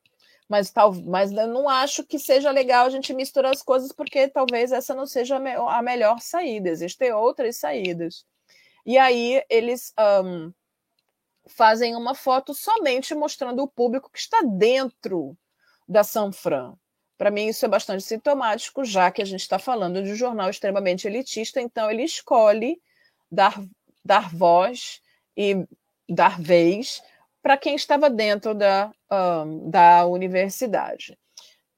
Mas, 0.49 0.71
tal, 0.71 0.95
mas 0.95 1.31
não 1.31 1.69
acho 1.69 2.05
que 2.05 2.19
seja 2.19 2.51
legal 2.51 2.87
a 2.87 2.91
gente 2.91 3.13
misturar 3.13 3.53
as 3.53 3.63
coisas, 3.63 3.93
porque 3.93 4.29
talvez 4.29 4.73
essa 4.73 4.95
não 4.95 5.07
seja 5.07 5.37
a, 5.37 5.83
melhor 5.83 6.21
saída, 6.21 6.71
existem 6.71 7.13
outras 7.13 7.57
saídas. 7.57 8.25
E 8.87 8.97
aí 8.97 9.43
eles 9.51 9.93
um, 10.25 10.51
fazem 11.49 11.97
uma 11.97 12.15
foto 12.15 12.55
somente 12.55 13.15
mostrando 13.15 13.63
o 13.63 13.69
público 13.69 14.11
que 14.11 14.19
está 14.19 14.43
dentro 14.43 15.37
da 15.89 16.05
Sanfran. 16.05 16.75
Para 17.17 17.31
mim, 17.31 17.49
isso 17.49 17.65
é 17.65 17.69
bastante 17.69 18.05
sintomático, 18.05 18.85
já 18.85 19.11
que 19.11 19.21
a 19.21 19.25
gente 19.25 19.41
está 19.41 19.59
falando 19.59 20.03
de 20.03 20.13
um 20.13 20.15
jornal 20.15 20.49
extremamente 20.49 21.09
elitista, 21.09 21.61
então 21.61 21.91
ele 21.91 22.05
escolhe 22.05 22.81
dar, 23.31 23.61
dar 24.05 24.33
voz 24.35 25.01
e 25.37 25.67
dar 26.09 26.41
vez 26.41 27.03
para 27.43 27.57
quem 27.57 27.75
estava 27.75 28.09
dentro 28.09 28.55
da, 28.55 28.93
um, 29.11 29.69
da 29.69 30.07
universidade. 30.07 31.19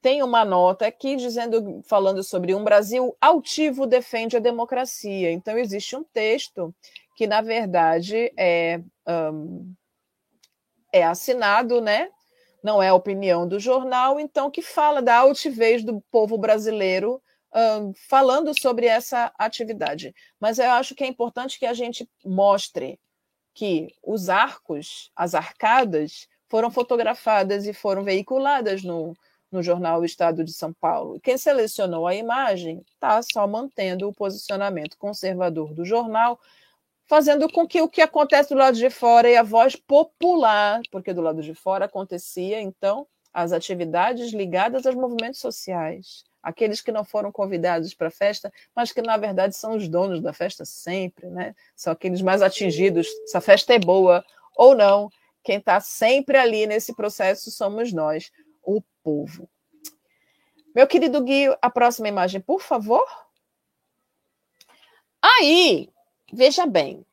Tem 0.01 0.23
uma 0.23 0.43
nota 0.43 0.87
aqui 0.87 1.15
dizendo, 1.15 1.81
falando 1.85 2.23
sobre 2.23 2.53
um 2.55 2.63
Brasil 2.63 3.15
altivo 3.21 3.85
defende 3.85 4.35
a 4.35 4.39
democracia. 4.39 5.31
Então, 5.31 5.57
existe 5.57 5.95
um 5.95 6.03
texto 6.03 6.73
que, 7.15 7.27
na 7.27 7.41
verdade, 7.41 8.31
é, 8.37 8.81
um, 9.07 9.73
é 10.93 11.03
assinado, 11.03 11.81
né? 11.81 12.09
não 12.63 12.81
é 12.81 12.89
a 12.89 12.93
opinião 12.93 13.47
do 13.47 13.59
jornal, 13.59 14.19
então 14.19 14.51
que 14.51 14.61
fala 14.61 15.01
da 15.01 15.17
altivez 15.17 15.83
do 15.83 16.01
povo 16.11 16.37
brasileiro 16.37 17.21
um, 17.53 17.93
falando 18.07 18.57
sobre 18.59 18.85
essa 18.85 19.31
atividade. 19.37 20.13
Mas 20.39 20.59
eu 20.59 20.69
acho 20.71 20.95
que 20.95 21.03
é 21.03 21.07
importante 21.07 21.59
que 21.59 21.65
a 21.65 21.73
gente 21.73 22.07
mostre 22.23 22.99
que 23.53 23.93
os 24.03 24.29
arcos, 24.29 25.11
as 25.15 25.35
arcadas, 25.35 26.27
foram 26.47 26.71
fotografadas 26.71 27.65
e 27.65 27.73
foram 27.73 28.03
veiculadas 28.03 28.83
no, 28.83 29.15
no 29.51 29.61
jornal 29.61 30.05
Estado 30.05 30.43
de 30.43 30.53
São 30.53 30.71
Paulo. 30.71 31.19
Quem 31.19 31.37
selecionou 31.37 32.07
a 32.07 32.15
imagem 32.15 32.83
está 32.93 33.21
só 33.21 33.45
mantendo 33.47 34.07
o 34.07 34.13
posicionamento 34.13 34.97
conservador 34.97 35.73
do 35.73 35.83
jornal, 35.83 36.39
fazendo 37.11 37.51
com 37.51 37.67
que 37.67 37.81
o 37.81 37.89
que 37.89 38.01
acontece 38.01 38.51
do 38.51 38.55
lado 38.55 38.77
de 38.77 38.89
fora 38.89 39.29
e 39.29 39.35
a 39.35 39.43
voz 39.43 39.75
popular, 39.75 40.79
porque 40.89 41.13
do 41.13 41.19
lado 41.19 41.41
de 41.41 41.53
fora 41.53 41.83
acontecia, 41.83 42.61
então, 42.61 43.05
as 43.33 43.51
atividades 43.51 44.31
ligadas 44.31 44.85
aos 44.85 44.95
movimentos 44.95 45.41
sociais, 45.41 46.23
aqueles 46.41 46.79
que 46.79 46.89
não 46.89 47.03
foram 47.03 47.29
convidados 47.29 47.93
para 47.93 48.07
a 48.07 48.11
festa, 48.11 48.49
mas 48.73 48.93
que 48.93 49.01
na 49.01 49.17
verdade 49.17 49.57
são 49.57 49.75
os 49.75 49.89
donos 49.89 50.21
da 50.21 50.31
festa 50.31 50.63
sempre, 50.63 51.27
né? 51.27 51.53
São 51.75 51.91
aqueles 51.91 52.21
mais 52.21 52.41
atingidos, 52.41 53.09
se 53.25 53.35
a 53.35 53.41
festa 53.41 53.73
é 53.73 53.79
boa 53.79 54.23
ou 54.55 54.73
não, 54.73 55.09
quem 55.43 55.57
está 55.57 55.81
sempre 55.81 56.37
ali 56.37 56.65
nesse 56.65 56.95
processo 56.95 57.51
somos 57.51 57.91
nós, 57.91 58.31
o 58.63 58.81
povo. 59.03 59.49
Meu 60.73 60.87
querido 60.87 61.21
Gui, 61.21 61.53
a 61.61 61.69
próxima 61.69 62.07
imagem, 62.07 62.39
por 62.39 62.61
favor. 62.61 63.03
Aí, 65.21 65.89
Veja 66.33 66.65
bem, 66.65 67.05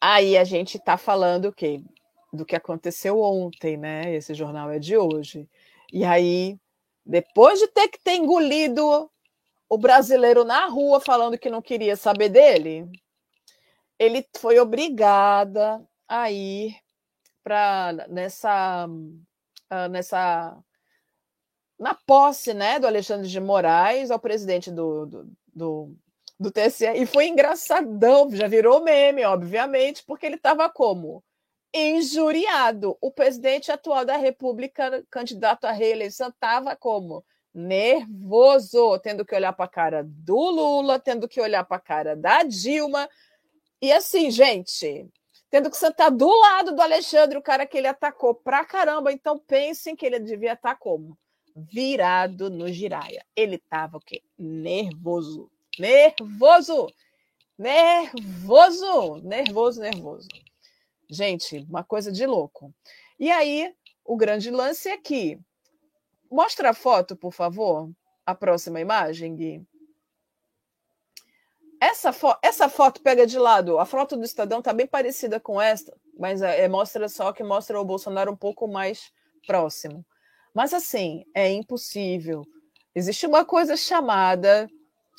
aí 0.00 0.36
a 0.36 0.44
gente 0.44 0.78
está 0.78 0.96
falando 0.96 1.46
o 1.46 1.52
quê? 1.52 1.82
Do 2.32 2.46
que 2.46 2.56
aconteceu 2.56 3.20
ontem, 3.20 3.76
né? 3.76 4.14
Esse 4.14 4.32
jornal 4.32 4.70
é 4.70 4.78
de 4.78 4.96
hoje. 4.96 5.46
E 5.92 6.04
aí, 6.04 6.58
depois 7.04 7.58
de 7.58 7.68
ter 7.68 7.88
que 7.88 7.98
ter 8.02 8.14
engolido 8.14 9.10
o 9.68 9.78
brasileiro 9.78 10.42
na 10.44 10.66
rua 10.68 11.00
falando 11.00 11.38
que 11.38 11.50
não 11.50 11.60
queria 11.60 11.96
saber 11.96 12.30
dele, 12.30 12.90
ele 13.98 14.26
foi 14.38 14.58
obrigada 14.58 15.86
a 16.08 16.30
ir 16.30 16.74
para 17.44 18.06
nessa 18.08 18.86
uh, 18.86 19.88
nessa 19.90 20.56
na 21.78 21.94
posse, 21.94 22.54
né, 22.54 22.78
do 22.78 22.86
Alexandre 22.86 23.28
de 23.28 23.40
Moraes 23.40 24.10
ao 24.10 24.18
presidente 24.18 24.70
do, 24.70 25.04
do, 25.04 25.32
do 25.52 25.96
do 26.42 26.50
TSE. 26.50 26.86
E 26.94 27.06
foi 27.06 27.28
engraçadão, 27.28 28.30
já 28.34 28.46
virou 28.46 28.82
meme, 28.82 29.24
obviamente, 29.24 30.02
porque 30.04 30.26
ele 30.26 30.36
estava 30.36 30.68
como? 30.68 31.22
Injuriado. 31.72 32.98
O 33.00 33.10
presidente 33.10 33.72
atual 33.72 34.04
da 34.04 34.16
República, 34.16 35.04
candidato 35.10 35.64
à 35.64 35.72
reeleição, 35.72 36.28
estava 36.28 36.76
como? 36.76 37.24
Nervoso, 37.54 38.98
tendo 38.98 39.24
que 39.24 39.34
olhar 39.34 39.52
para 39.52 39.66
a 39.66 39.68
cara 39.68 40.04
do 40.04 40.36
Lula, 40.36 40.98
tendo 40.98 41.28
que 41.28 41.40
olhar 41.40 41.64
para 41.64 41.76
a 41.76 41.80
cara 41.80 42.16
da 42.16 42.42
Dilma. 42.42 43.08
E 43.80 43.92
assim, 43.92 44.30
gente, 44.30 45.06
tendo 45.52 45.70
que 45.70 45.76
sentar 45.76 46.10
do 46.10 46.28
lado 46.28 46.74
do 46.74 46.80
Alexandre, 46.80 47.36
o 47.36 47.42
cara 47.42 47.66
que 47.66 47.76
ele 47.76 47.86
atacou 47.86 48.34
pra 48.34 48.64
caramba. 48.64 49.12
Então 49.12 49.38
pensem 49.38 49.94
que 49.94 50.06
ele 50.06 50.18
devia 50.18 50.54
estar 50.54 50.76
como? 50.76 51.16
Virado 51.54 52.48
no 52.48 52.72
giraia. 52.72 53.22
Ele 53.36 53.56
estava 53.56 53.98
o 53.98 54.00
quê? 54.00 54.22
Nervoso. 54.38 55.51
Nervoso! 55.78 56.92
Nervoso! 57.58 59.16
Nervoso, 59.22 59.80
nervoso. 59.80 60.28
Gente, 61.08 61.58
uma 61.68 61.84
coisa 61.84 62.10
de 62.10 62.26
louco. 62.26 62.74
E 63.18 63.30
aí, 63.30 63.74
o 64.04 64.16
grande 64.16 64.50
lance 64.50 64.88
é 64.88 64.96
que. 64.96 65.38
Mostra 66.30 66.70
a 66.70 66.74
foto, 66.74 67.14
por 67.14 67.32
favor. 67.32 67.90
A 68.24 68.34
próxima 68.34 68.80
imagem, 68.80 69.36
Gui. 69.36 69.66
Essa, 71.80 72.12
fo 72.12 72.34
essa 72.42 72.68
foto 72.68 73.02
pega 73.02 73.26
de 73.26 73.38
lado. 73.38 73.78
A 73.78 73.84
foto 73.84 74.16
do 74.16 74.24
Estadão 74.24 74.60
está 74.60 74.72
bem 74.72 74.86
parecida 74.86 75.40
com 75.40 75.60
esta, 75.60 75.94
mas 76.16 76.40
é, 76.40 76.62
é, 76.62 76.68
mostra 76.68 77.08
só 77.08 77.32
que 77.32 77.42
mostra 77.42 77.80
o 77.80 77.84
Bolsonaro 77.84 78.30
um 78.30 78.36
pouco 78.36 78.68
mais 78.68 79.12
próximo. 79.46 80.06
Mas 80.54 80.72
assim, 80.72 81.24
é 81.34 81.50
impossível. 81.50 82.46
Existe 82.94 83.26
uma 83.26 83.44
coisa 83.44 83.76
chamada 83.76 84.70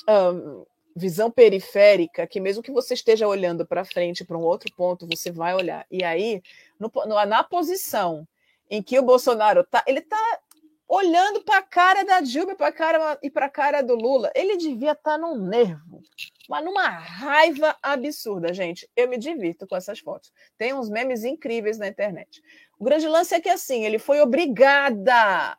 um, 0.08 0.64
visão 0.94 1.30
periférica, 1.30 2.26
que 2.26 2.40
mesmo 2.40 2.62
que 2.62 2.70
você 2.70 2.94
esteja 2.94 3.26
olhando 3.26 3.66
para 3.66 3.84
frente, 3.84 4.24
para 4.24 4.38
um 4.38 4.42
outro 4.42 4.72
ponto, 4.76 5.06
você 5.06 5.30
vai 5.30 5.54
olhar. 5.54 5.86
E 5.90 6.04
aí, 6.04 6.42
no, 6.78 6.90
no, 7.06 7.24
na 7.24 7.42
posição 7.42 8.26
em 8.70 8.82
que 8.82 8.98
o 8.98 9.02
Bolsonaro 9.02 9.60
está, 9.60 9.82
ele 9.86 9.98
está 9.98 10.40
olhando 10.86 11.42
para 11.42 11.58
a 11.58 11.62
cara 11.62 12.04
da 12.04 12.20
Dilma 12.20 12.54
pra 12.54 12.70
cara, 12.70 13.18
e 13.22 13.30
para 13.30 13.46
a 13.46 13.50
cara 13.50 13.82
do 13.82 13.94
Lula. 13.94 14.30
Ele 14.34 14.56
devia 14.56 14.92
estar 14.92 15.12
tá 15.12 15.18
num 15.18 15.36
nervo, 15.36 16.00
mas 16.48 16.64
numa 16.64 16.86
raiva 16.86 17.76
absurda, 17.82 18.52
gente. 18.52 18.88
Eu 18.94 19.08
me 19.08 19.18
divirto 19.18 19.66
com 19.66 19.76
essas 19.76 19.98
fotos. 19.98 20.32
Tem 20.56 20.72
uns 20.72 20.88
memes 20.88 21.24
incríveis 21.24 21.78
na 21.78 21.88
internet. 21.88 22.40
O 22.78 22.84
grande 22.84 23.08
lance 23.08 23.34
é 23.34 23.40
que 23.40 23.48
assim, 23.48 23.84
ele 23.84 23.98
foi 23.98 24.20
obrigada 24.20 25.56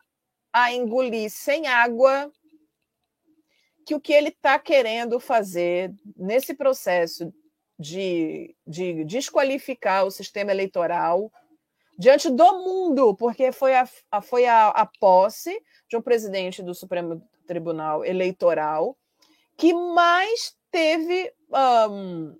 a 0.53 0.71
engolir 0.71 1.29
sem 1.29 1.67
água 1.67 2.31
que 3.86 3.93
o 3.93 4.02
que 4.02 4.13
ele 4.13 4.30
está 4.30 4.58
querendo 4.58 5.19
fazer 5.19 5.93
nesse 6.17 6.54
processo 6.54 7.32
de, 7.78 8.56
de 8.65 9.04
desqualificar 9.04 10.06
o 10.06 10.12
sistema 10.12 10.52
eleitoral 10.52 11.32
diante 11.98 12.30
do 12.30 12.60
mundo, 12.60 13.15
porque 13.15 13.52
foi 13.52 13.76
a, 13.76 13.88
a 14.12 14.21
foi 14.21 14.45
a, 14.45 14.69
a, 14.69 14.86
posse 15.00 15.62
de 15.89 15.95
um 15.95 16.02
presidente 16.02 16.63
do 16.63 16.74
Supremo 16.74 17.21
Tribunal 17.48 18.04
Eleitoral 18.04 18.98
que 19.58 19.74
mais 19.74 20.56
teve 20.71 21.32
um, 21.89 22.36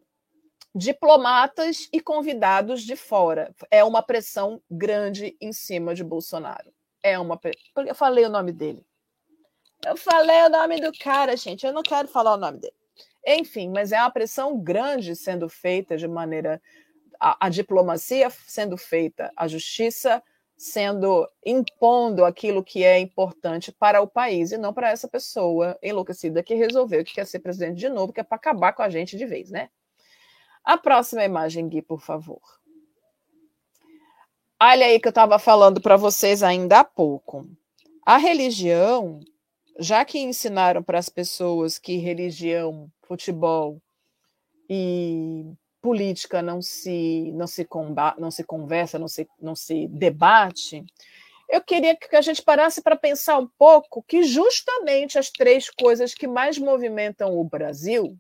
diplomatas 0.74 1.88
e 1.94 2.02
convidados 2.02 2.82
de 2.82 2.96
fora. 2.98 3.56
É 3.72 3.84
uma 3.84 4.04
pressão 4.04 4.62
grande 4.70 5.38
em 5.40 5.54
cima 5.54 5.96
de 5.96 6.04
Bolsonaro. 6.04 6.74
É 7.02 7.18
uma. 7.18 7.40
Eu 7.88 7.96
falei 7.96 8.26
o 8.26 8.30
nome 8.30 8.52
dele. 8.52 8.86
Eu 9.84 9.98
falei 9.98 10.44
o 10.44 10.50
nome 10.50 10.80
do 10.80 10.92
cara, 10.98 11.36
gente. 11.36 11.66
Eu 11.66 11.74
não 11.74 11.82
quero 11.82 12.08
falar 12.08 12.34
o 12.34 12.38
nome 12.38 12.60
dele. 12.60 12.74
Enfim, 13.26 13.70
mas 13.70 13.92
é 13.92 14.00
uma 14.00 14.12
pressão 14.12 14.60
grande 14.60 15.16
sendo 15.16 15.50
feita 15.50 15.98
de 15.98 16.08
maneira. 16.08 16.62
A, 17.20 17.48
a 17.48 17.50
diplomacia 17.50 18.30
sendo 18.30 18.78
feita, 18.78 19.32
a 19.36 19.48
justiça 19.48 20.22
sendo 20.58 21.30
impondo 21.46 22.24
aquilo 22.24 22.64
que 22.64 22.84
é 22.84 23.00
importante 23.00 23.72
para 23.72 24.02
o 24.02 24.08
país 24.08 24.52
e 24.52 24.58
não 24.58 24.74
para 24.74 24.90
essa 24.90 25.08
pessoa 25.08 25.78
enlouquecida 25.82 26.44
que 26.44 26.56
resolveu 26.56 27.04
que 27.04 27.14
quer 27.14 27.26
ser 27.26 27.40
presidente 27.40 27.78
de 27.78 27.90
novo, 27.90 28.14
que 28.14 28.22
é 28.22 28.24
para 28.24 28.38
acabar 28.38 28.74
com 28.74 28.82
a 28.82 28.90
gente 28.90 29.18
de 29.18 29.26
vez, 29.26 29.50
né? 29.50 29.70
A 30.64 30.78
próxima 30.78 31.24
imagem, 31.24 31.68
Gui, 31.68 31.82
por 31.82 32.02
favor. 32.02 32.42
Olha 34.62 34.86
aí 34.86 35.00
que 35.00 35.08
eu 35.08 35.12
estava 35.12 35.38
falando 35.38 35.82
para 35.82 35.98
vocês 35.98 36.42
ainda 36.42 36.80
há 36.80 36.84
pouco. 36.84 37.46
A 38.06 38.18
religião 38.18 39.20
já 39.80 40.06
que 40.06 40.20
ensinaram 40.20 40.82
para 40.82 41.00
as 41.00 41.10
pessoas 41.10 41.78
que 41.78 41.98
religião, 41.98 42.90
futebol 43.04 43.82
e 44.70 45.46
política 45.82 46.42
não 46.42 46.62
se 46.62 47.32
não 47.34 47.46
se 47.46 47.64
combate, 47.64 48.20
não 48.20 48.32
se 48.32 48.44
conversa, 48.44 48.98
não 48.98 49.08
se 49.08 49.28
não 49.40 49.56
se 49.56 49.88
debate, 49.88 50.84
eu 51.48 51.62
queria 51.62 51.96
que 51.96 52.16
a 52.16 52.22
gente 52.22 52.42
parasse 52.42 52.82
para 52.82 52.96
pensar 52.96 53.38
um 53.38 53.48
pouco 53.58 54.04
que 54.04 54.24
justamente 54.24 55.20
as 55.20 55.30
três 55.30 55.70
coisas 55.70 56.14
que 56.14 56.28
mais 56.28 56.58
movimentam 56.58 57.38
o 57.38 57.44
Brasil 57.44 58.18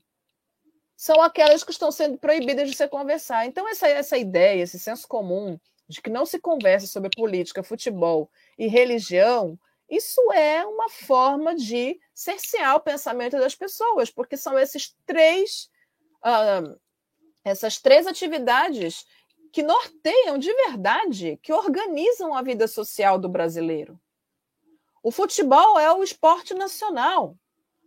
são 0.95 1.21
aquelas 1.21 1.63
que 1.63 1.71
estão 1.71 1.91
sendo 1.91 2.17
proibidas 2.17 2.69
de 2.69 2.75
se 2.75 2.87
conversar. 2.87 3.45
Então, 3.45 3.67
essa, 3.67 3.87
essa 3.87 4.17
ideia, 4.17 4.61
esse 4.61 4.79
senso 4.79 5.07
comum 5.07 5.59
de 5.87 6.01
que 6.01 6.09
não 6.09 6.25
se 6.25 6.39
conversa 6.39 6.87
sobre 6.87 7.09
política, 7.09 7.63
futebol 7.63 8.29
e 8.57 8.67
religião, 8.67 9.59
isso 9.89 10.19
é 10.33 10.65
uma 10.65 10.89
forma 10.89 11.55
de 11.55 11.99
cercear 12.13 12.75
o 12.75 12.79
pensamento 12.79 13.37
das 13.37 13.55
pessoas, 13.55 14.09
porque 14.09 14.35
são 14.35 14.57
esses 14.57 14.95
três, 15.05 15.69
uh, 16.23 16.79
essas 17.43 17.77
três 17.77 18.07
atividades 18.07 19.05
que 19.51 19.63
norteiam 19.63 20.37
de 20.37 20.51
verdade, 20.53 21.39
que 21.41 21.53
organizam 21.53 22.33
a 22.33 22.41
vida 22.41 22.67
social 22.67 23.17
do 23.17 23.29
brasileiro. 23.29 23.99
O 25.01 25.11
futebol 25.11 25.79
é 25.79 25.91
o 25.93 26.03
esporte 26.03 26.53
nacional. 26.53 27.37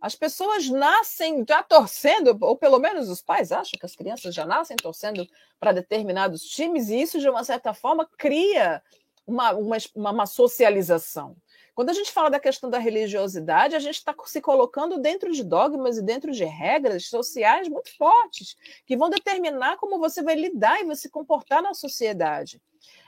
As 0.01 0.15
pessoas 0.15 0.69
nascem 0.69 1.43
já 1.47 1.61
torcendo, 1.61 2.37
ou 2.39 2.55
pelo 2.55 2.79
menos 2.79 3.09
os 3.09 3.21
pais 3.21 3.51
acham 3.51 3.77
que 3.77 3.85
as 3.85 3.95
crianças 3.95 4.33
já 4.33 4.45
nascem 4.45 4.77
torcendo 4.77 5.27
para 5.59 5.73
determinados 5.73 6.41
times, 6.43 6.89
e 6.89 7.01
isso, 7.01 7.19
de 7.19 7.29
uma 7.29 7.43
certa 7.43 7.73
forma, 7.73 8.09
cria 8.17 8.81
uma, 9.27 9.51
uma, 9.51 9.77
uma 9.93 10.25
socialização. 10.25 11.35
Quando 11.79 11.91
a 11.91 11.93
gente 11.93 12.11
fala 12.11 12.29
da 12.29 12.41
questão 12.41 12.69
da 12.69 12.77
religiosidade, 12.77 13.73
a 13.73 13.79
gente 13.79 13.95
está 13.95 14.13
se 14.25 14.41
colocando 14.41 14.99
dentro 14.99 15.31
de 15.31 15.41
dogmas 15.45 15.97
e 15.97 16.01
dentro 16.01 16.29
de 16.29 16.43
regras 16.43 17.05
sociais 17.05 17.69
muito 17.69 17.95
fortes, 17.95 18.57
que 18.85 18.97
vão 18.97 19.09
determinar 19.09 19.77
como 19.77 19.97
você 19.97 20.21
vai 20.21 20.35
lidar 20.35 20.81
e 20.81 20.83
vai 20.83 20.97
se 20.97 21.09
comportar 21.09 21.63
na 21.63 21.73
sociedade. 21.73 22.61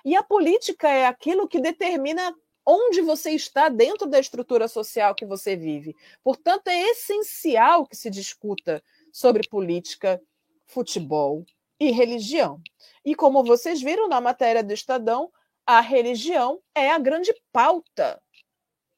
E 0.06 0.16
a 0.16 0.24
política 0.24 0.88
é 0.88 1.06
aquilo 1.06 1.50
que 1.50 1.60
determina 1.60 2.34
onde 2.66 3.02
você 3.02 3.32
está 3.32 3.68
dentro 3.68 4.08
da 4.08 4.22
estrutura 4.22 4.70
social 4.70 5.14
que 5.16 5.26
você 5.26 5.54
vive. 5.54 5.94
Portanto, 6.24 6.70
é 6.70 6.92
essencial 6.92 7.86
que 7.86 7.98
se 7.98 8.10
discuta 8.10 8.82
sobre 9.12 9.50
política, 9.50 10.18
futebol 10.66 11.44
e 11.78 11.92
religião. 11.92 12.62
E 13.04 13.16
como 13.16 13.44
vocês 13.44 13.82
viram 13.82 14.08
na 14.08 14.22
matéria 14.22 14.64
do 14.64 14.72
Estadão, 14.72 15.30
a 15.66 15.82
religião 15.82 16.62
é 16.74 16.90
a 16.90 16.98
grande 16.98 17.36
pauta. 17.52 18.22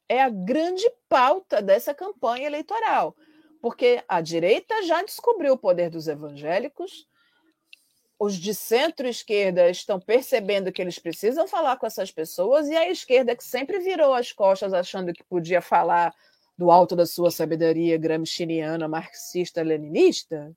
É 0.08 0.22
a 0.22 0.30
grande 0.30 0.90
pauta 1.08 1.62
dessa 1.62 1.94
campanha 1.94 2.46
eleitoral. 2.46 3.16
Porque 3.62 4.04
a 4.08 4.20
direita 4.20 4.84
já 4.84 5.02
descobriu 5.04 5.54
o 5.54 5.58
poder 5.58 5.90
dos 5.90 6.08
evangélicos, 6.08 7.08
os 8.20 8.36
de 8.36 8.54
centro-esquerda 8.54 9.70
estão 9.70 10.00
percebendo 10.00 10.72
que 10.72 10.82
eles 10.82 11.00
precisam 11.00 11.48
falar 11.48 11.78
com 11.78 11.86
essas 11.86 12.12
pessoas, 12.12 12.68
e 12.68 12.76
a 12.76 12.90
esquerda, 12.90 13.36
que 13.36 13.44
sempre 13.44 13.80
virou 13.80 14.14
as 14.14 14.32
costas 14.32 14.74
achando 14.74 15.14
que 15.14 15.24
podia 15.24 15.62
falar 15.62 16.14
do 16.58 16.72
alto 16.72 16.96
da 16.96 17.06
sua 17.06 17.32
sabedoria 17.32 17.98
gramsciana, 17.98 18.88
marxista-leninista, 18.88 20.56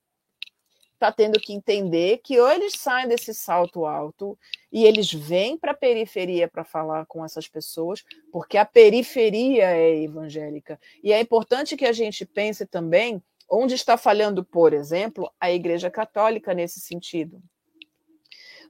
está 0.97 1.13
tendo 1.13 1.39
que 1.39 1.53
entender 1.53 2.19
que 2.19 2.41
ou 2.41 2.51
eles 2.51 2.73
saem 2.75 3.07
desse 3.07 3.33
salto 3.35 3.85
alto 3.85 4.37
e 4.73 4.85
eles 4.85 5.13
vêm 5.13 5.57
para 5.57 5.73
a 5.73 5.77
periferia 5.77 6.49
para 6.49 6.65
falar 6.65 7.07
com 7.07 7.25
essas 7.25 7.47
pessoas, 7.47 8.03
porque 8.33 8.57
a 8.57 8.65
periferia 8.65 9.71
é 9.71 10.03
evangélica. 10.03 10.81
E 11.05 11.13
é 11.13 11.21
importante 11.21 11.77
que 11.77 11.85
a 11.85 11.93
gente 11.93 12.25
pense 12.25 12.67
também 12.67 13.23
onde 13.49 13.75
está 13.75 13.97
falhando, 13.97 14.43
por 14.43 14.73
exemplo, 14.73 15.31
a 15.39 15.53
Igreja 15.53 15.91
Católica 15.91 16.53
nesse 16.53 16.81
sentido. 16.81 17.41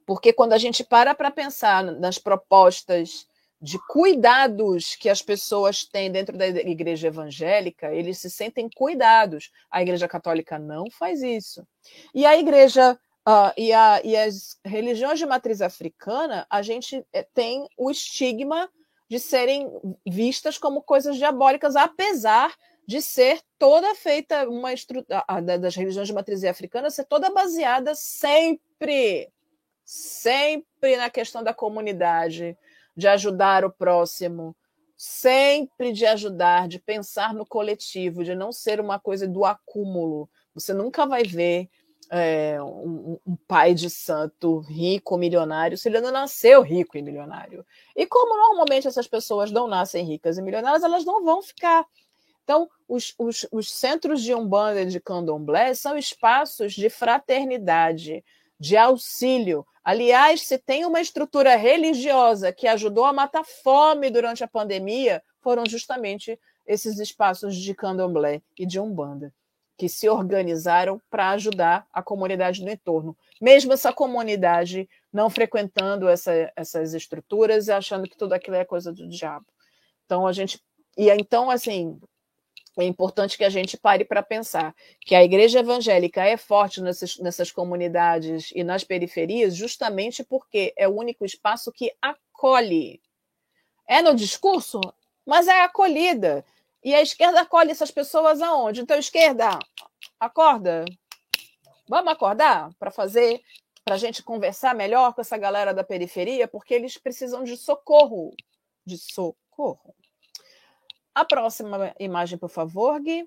Porque 0.04 0.32
quando 0.32 0.52
a 0.52 0.58
gente 0.58 0.84
para 0.84 1.14
para 1.14 1.30
pensar 1.30 1.82
nas 1.82 2.18
propostas 2.18 3.26
de 3.66 3.80
cuidados 3.88 4.94
que 4.94 5.08
as 5.08 5.20
pessoas 5.20 5.84
têm 5.84 6.08
dentro 6.08 6.38
da 6.38 6.46
igreja 6.46 7.08
evangélica, 7.08 7.92
eles 7.92 8.16
se 8.18 8.30
sentem 8.30 8.70
cuidados. 8.72 9.50
A 9.68 9.82
igreja 9.82 10.06
católica 10.06 10.56
não 10.56 10.88
faz 10.88 11.20
isso. 11.20 11.66
E 12.14 12.24
a 12.24 12.38
igreja 12.38 12.96
uh, 13.28 13.52
e, 13.56 13.72
a, 13.72 14.00
e 14.04 14.16
as 14.16 14.56
religiões 14.64 15.18
de 15.18 15.26
matriz 15.26 15.60
africana, 15.60 16.46
a 16.48 16.62
gente 16.62 17.04
eh, 17.12 17.26
tem 17.34 17.66
o 17.76 17.90
estigma 17.90 18.70
de 19.10 19.18
serem 19.18 19.68
vistas 20.06 20.56
como 20.56 20.80
coisas 20.80 21.16
diabólicas, 21.16 21.74
apesar 21.74 22.54
de 22.86 23.02
ser 23.02 23.40
toda 23.58 23.96
feita 23.96 24.48
uma 24.48 24.72
estrutura 24.72 25.24
das 25.58 25.74
religiões 25.74 26.06
de 26.06 26.14
matriz 26.14 26.44
africana 26.44 26.88
ser 26.88 27.04
toda 27.04 27.30
baseada 27.30 27.96
sempre 27.96 29.28
sempre 29.84 30.96
na 30.96 31.10
questão 31.10 31.42
da 31.42 31.54
comunidade, 31.54 32.56
de 32.96 33.06
ajudar 33.08 33.64
o 33.64 33.70
próximo, 33.70 34.56
sempre 34.96 35.92
de 35.92 36.06
ajudar, 36.06 36.66
de 36.68 36.78
pensar 36.78 37.34
no 37.34 37.44
coletivo, 37.44 38.24
de 38.24 38.34
não 38.34 38.50
ser 38.50 38.80
uma 38.80 38.98
coisa 38.98 39.28
do 39.28 39.44
acúmulo. 39.44 40.28
Você 40.54 40.72
nunca 40.72 41.06
vai 41.06 41.22
ver 41.22 41.68
é, 42.10 42.62
um, 42.62 43.18
um, 43.26 43.36
pai 43.48 43.74
de 43.74 43.90
santo 43.90 44.60
rico, 44.60 45.18
milionário, 45.18 45.76
se 45.76 45.88
ele 45.88 46.00
não 46.00 46.10
nasceu 46.10 46.62
rico 46.62 46.96
e 46.96 47.02
milionário. 47.02 47.64
E 47.94 48.06
como 48.06 48.36
normalmente 48.36 48.88
essas 48.88 49.06
pessoas 49.06 49.50
não 49.50 49.66
nascem 49.66 50.04
ricas 50.04 50.38
e 50.38 50.42
milionárias, 50.42 50.82
elas 50.82 51.04
não 51.04 51.24
vão 51.24 51.42
ficar. 51.42 51.84
Então, 52.44 52.70
os, 52.88 53.12
os, 53.18 53.46
os 53.50 53.72
centros 53.72 54.22
de 54.22 54.32
Umbanda 54.32 54.82
e 54.82 54.86
de 54.86 55.00
Candomblé 55.00 55.74
são 55.74 55.98
espaços 55.98 56.74
de 56.74 56.88
fraternidade, 56.88 58.24
de 58.58 58.76
auxílio. 58.76 59.66
Aliás, 59.84 60.42
se 60.42 60.58
tem 60.58 60.84
uma 60.84 61.00
estrutura 61.00 61.56
religiosa 61.56 62.52
que 62.52 62.66
ajudou 62.66 63.04
a 63.04 63.12
matar 63.12 63.44
fome 63.44 64.10
durante 64.10 64.42
a 64.42 64.48
pandemia, 64.48 65.22
foram 65.40 65.64
justamente 65.66 66.38
esses 66.66 66.98
espaços 66.98 67.54
de 67.54 67.74
candomblé 67.74 68.42
e 68.58 68.66
de 68.66 68.80
umbanda, 68.80 69.32
que 69.78 69.88
se 69.88 70.08
organizaram 70.08 71.00
para 71.08 71.30
ajudar 71.30 71.86
a 71.92 72.02
comunidade 72.02 72.64
no 72.64 72.70
entorno. 72.70 73.16
Mesmo 73.40 73.72
essa 73.72 73.92
comunidade 73.92 74.88
não 75.12 75.30
frequentando 75.30 76.08
essa, 76.08 76.52
essas 76.56 76.94
estruturas 76.94 77.68
e 77.68 77.72
achando 77.72 78.08
que 78.08 78.16
tudo 78.16 78.32
aquilo 78.32 78.56
é 78.56 78.64
coisa 78.64 78.92
do 78.92 79.08
diabo. 79.08 79.46
Então, 80.04 80.26
a 80.26 80.32
gente. 80.32 80.60
E 80.96 81.10
então, 81.10 81.50
assim, 81.50 82.00
é 82.78 82.84
importante 82.84 83.38
que 83.38 83.44
a 83.44 83.48
gente 83.48 83.76
pare 83.76 84.04
para 84.04 84.22
pensar 84.22 84.74
que 85.00 85.14
a 85.14 85.24
igreja 85.24 85.60
evangélica 85.60 86.22
é 86.24 86.36
forte 86.36 86.82
nessas, 86.82 87.16
nessas 87.18 87.50
comunidades 87.50 88.50
e 88.54 88.62
nas 88.62 88.84
periferias 88.84 89.56
justamente 89.56 90.22
porque 90.22 90.74
é 90.76 90.86
o 90.86 90.94
único 90.94 91.24
espaço 91.24 91.72
que 91.72 91.92
acolhe. 92.02 93.00
É 93.88 94.02
no 94.02 94.14
discurso, 94.14 94.80
mas 95.24 95.48
é 95.48 95.62
acolhida. 95.62 96.44
E 96.84 96.94
a 96.94 97.00
esquerda 97.00 97.40
acolhe 97.40 97.70
essas 97.70 97.90
pessoas 97.90 98.40
aonde? 98.42 98.80
Então, 98.80 98.98
esquerda, 98.98 99.58
acorda. 100.20 100.84
Vamos 101.88 102.12
acordar 102.12 102.70
para 102.78 102.90
fazer, 102.90 103.40
para 103.84 103.94
a 103.94 103.98
gente 103.98 104.22
conversar 104.22 104.74
melhor 104.74 105.14
com 105.14 105.20
essa 105.20 105.38
galera 105.38 105.72
da 105.72 105.82
periferia, 105.82 106.46
porque 106.46 106.74
eles 106.74 106.98
precisam 106.98 107.42
de 107.42 107.56
socorro. 107.56 108.34
De 108.84 108.98
socorro. 108.98 109.94
A 111.16 111.24
próxima 111.24 111.94
imagem, 111.98 112.36
por 112.36 112.50
favor, 112.50 113.00
Gui. 113.00 113.26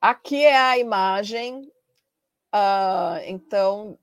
Aqui 0.00 0.44
é 0.44 0.56
a 0.56 0.78
imagem. 0.78 1.68
Uh, 2.54 3.18
então, 3.26 3.98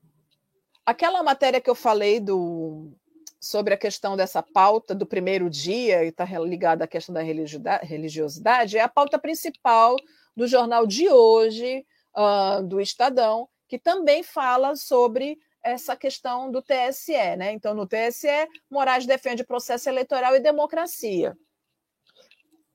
aquela 0.84 1.22
matéria 1.22 1.58
que 1.58 1.70
eu 1.70 1.74
falei 1.74 2.20
do, 2.20 2.92
sobre 3.40 3.72
a 3.72 3.78
questão 3.78 4.18
dessa 4.18 4.42
pauta 4.42 4.94
do 4.94 5.06
primeiro 5.06 5.48
dia, 5.48 6.04
e 6.04 6.08
está 6.08 6.26
ligada 6.40 6.84
à 6.84 6.86
questão 6.86 7.14
da 7.14 7.22
religiosidade, 7.22 8.76
é 8.76 8.82
a 8.82 8.88
pauta 8.88 9.18
principal 9.18 9.96
do 10.36 10.46
jornal 10.46 10.86
de 10.86 11.08
hoje, 11.08 11.86
uh, 12.14 12.62
do 12.62 12.82
Estadão, 12.82 13.48
que 13.66 13.78
também 13.78 14.22
fala 14.22 14.76
sobre 14.76 15.38
essa 15.62 15.96
questão 15.96 16.50
do 16.50 16.62
TSE. 16.62 17.36
Né? 17.36 17.52
Então, 17.52 17.74
no 17.74 17.86
TSE, 17.86 18.48
Moraes 18.70 19.06
defende 19.06 19.44
processo 19.44 19.88
eleitoral 19.88 20.34
e 20.34 20.40
democracia. 20.40 21.36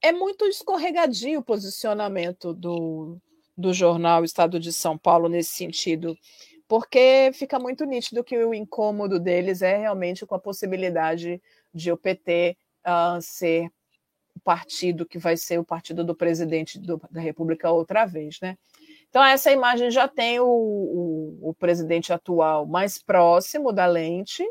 É 0.02 0.12
muito 0.12 0.46
escorregadio 0.46 1.40
o 1.40 1.44
posicionamento 1.44 2.54
do, 2.54 3.18
do 3.58 3.74
jornal 3.74 4.24
Estado 4.24 4.60
de 4.60 4.72
São 4.72 4.98
Paulo 4.98 5.28
nesse 5.28 5.56
sentido, 5.56 6.16
porque 6.68 7.32
fica 7.34 7.58
muito 7.58 7.86
nítido 7.86 8.24
que 8.24 8.38
o 8.38 8.54
incômodo 8.54 9.20
deles 9.20 9.62
é 9.62 9.78
realmente 9.78 10.26
com 10.26 10.36
a 10.36 10.40
possibilidade 10.40 11.42
de 11.74 11.92
o 11.92 11.98
PT 11.98 12.58
uh, 12.86 12.90
ah, 13.16 13.20
ser 13.22 13.72
o 14.36 14.40
partido 14.40 15.06
que 15.06 15.18
vai 15.18 15.38
ser 15.38 15.60
o 15.60 15.66
partido 15.66 16.04
do 16.04 16.14
presidente 16.14 16.78
do, 16.78 17.02
da 17.10 17.22
República 17.22 17.72
outra 17.72 18.06
vez, 18.06 18.40
né? 18.42 18.58
Então, 19.16 19.24
essa 19.24 19.50
imagem 19.50 19.90
já 19.90 20.10
tem 20.10 20.42
o, 20.42 20.46
o, 20.46 21.50
o 21.50 21.54
presidente 21.54 22.12
atual 22.12 22.66
mais 22.66 23.02
próximo 23.02 23.72
da 23.72 23.86
lente, 23.86 24.46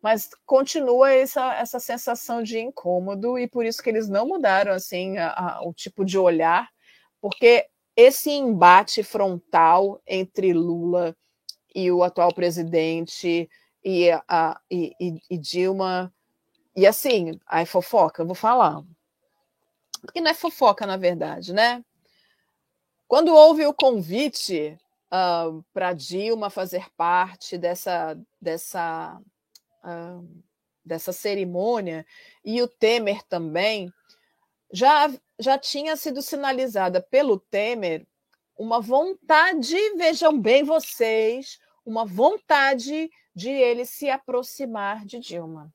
mas 0.00 0.30
continua 0.46 1.10
essa, 1.10 1.52
essa 1.56 1.80
sensação 1.80 2.40
de 2.40 2.56
incômodo, 2.56 3.36
e 3.36 3.48
por 3.48 3.66
isso 3.66 3.82
que 3.82 3.90
eles 3.90 4.08
não 4.08 4.28
mudaram 4.28 4.70
assim 4.70 5.18
a, 5.18 5.30
a, 5.32 5.66
o 5.66 5.74
tipo 5.74 6.04
de 6.04 6.16
olhar, 6.16 6.68
porque 7.20 7.66
esse 7.96 8.30
embate 8.30 9.02
frontal 9.02 10.00
entre 10.06 10.52
Lula 10.52 11.12
e 11.74 11.90
o 11.90 12.04
atual 12.04 12.32
presidente 12.32 13.50
e, 13.84 14.08
a, 14.28 14.60
e, 14.70 14.92
e, 15.00 15.20
e 15.28 15.36
Dilma, 15.36 16.14
e 16.76 16.86
assim, 16.86 17.40
aí 17.44 17.66
fofoca, 17.66 18.22
eu 18.22 18.26
vou 18.26 18.36
falar. 18.36 18.84
Porque 20.00 20.20
não 20.20 20.30
é 20.30 20.34
fofoca, 20.34 20.86
na 20.86 20.96
verdade, 20.96 21.52
né? 21.52 21.82
Quando 23.08 23.34
houve 23.34 23.64
o 23.66 23.74
convite 23.74 24.78
uh, 25.12 25.64
para 25.72 25.92
Dilma 25.92 26.50
fazer 26.50 26.90
parte 26.96 27.56
dessa, 27.56 28.18
dessa, 28.40 29.20
uh, 29.84 30.42
dessa 30.84 31.12
cerimônia, 31.12 32.04
e 32.44 32.60
o 32.60 32.68
Temer 32.68 33.22
também, 33.24 33.92
já, 34.72 35.08
já 35.38 35.56
tinha 35.56 35.96
sido 35.96 36.20
sinalizada 36.20 37.00
pelo 37.00 37.38
Temer 37.38 38.06
uma 38.58 38.80
vontade, 38.80 39.76
vejam 39.96 40.40
bem 40.40 40.64
vocês, 40.64 41.58
uma 41.84 42.04
vontade 42.04 43.10
de 43.34 43.50
ele 43.50 43.84
se 43.84 44.08
aproximar 44.08 45.04
de 45.04 45.18
Dilma. 45.20 45.72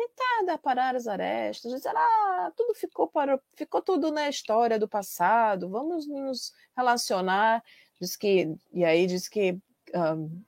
Tentar 0.00 0.46
dar 0.46 0.58
parar 0.58 0.96
as 0.96 1.06
arestas, 1.06 1.70
dizer, 1.72 1.92
ah, 1.94 2.50
tudo 2.56 2.74
ficou, 2.74 3.06
para, 3.06 3.38
ficou 3.54 3.82
tudo 3.82 4.10
na 4.10 4.30
história 4.30 4.78
do 4.78 4.88
passado, 4.88 5.68
vamos 5.68 6.08
nos 6.08 6.54
relacionar. 6.74 7.62
Diz 8.00 8.16
que, 8.16 8.56
e 8.72 8.82
aí 8.82 9.06
diz 9.06 9.28
que 9.28 9.58
um, 9.94 10.42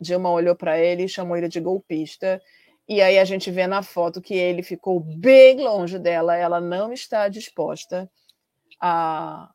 Dilma 0.00 0.30
olhou 0.30 0.54
para 0.54 0.78
ele 0.78 1.04
e 1.04 1.08
chamou 1.08 1.36
ele 1.36 1.48
de 1.48 1.58
golpista. 1.60 2.40
E 2.88 3.02
aí 3.02 3.18
a 3.18 3.24
gente 3.24 3.50
vê 3.50 3.66
na 3.66 3.82
foto 3.82 4.22
que 4.22 4.34
ele 4.34 4.62
ficou 4.62 5.00
bem 5.00 5.60
longe 5.60 5.98
dela, 5.98 6.36
ela 6.36 6.60
não 6.60 6.92
está 6.92 7.28
disposta 7.28 8.08
a, 8.80 9.52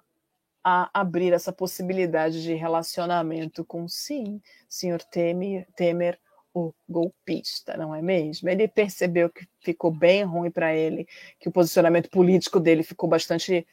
a 0.62 0.90
abrir 1.00 1.32
essa 1.32 1.54
possibilidade 1.54 2.44
de 2.44 2.56
relacionamento 2.56 3.64
com 3.64 3.88
sim, 3.88 4.42
senhor 4.68 5.02
Temer, 5.02 5.66
Temer, 5.78 6.20
o 6.54 6.74
golpista, 6.88 7.76
não 7.76 7.96
é 7.96 8.02
mesmo? 8.02 8.48
Ele 8.48 8.68
percebeu 8.68 9.30
que 9.30 9.48
ficou 9.60 9.92
bem 9.92 10.24
ruim 10.24 10.52
para 10.52 10.76
ele, 10.76 11.08
que 11.40 11.50
o 11.50 11.52
posicionamento 11.52 12.10
político 12.10 12.60
dele 12.60 12.84
ficou 12.84 13.10
bastante 13.10 13.66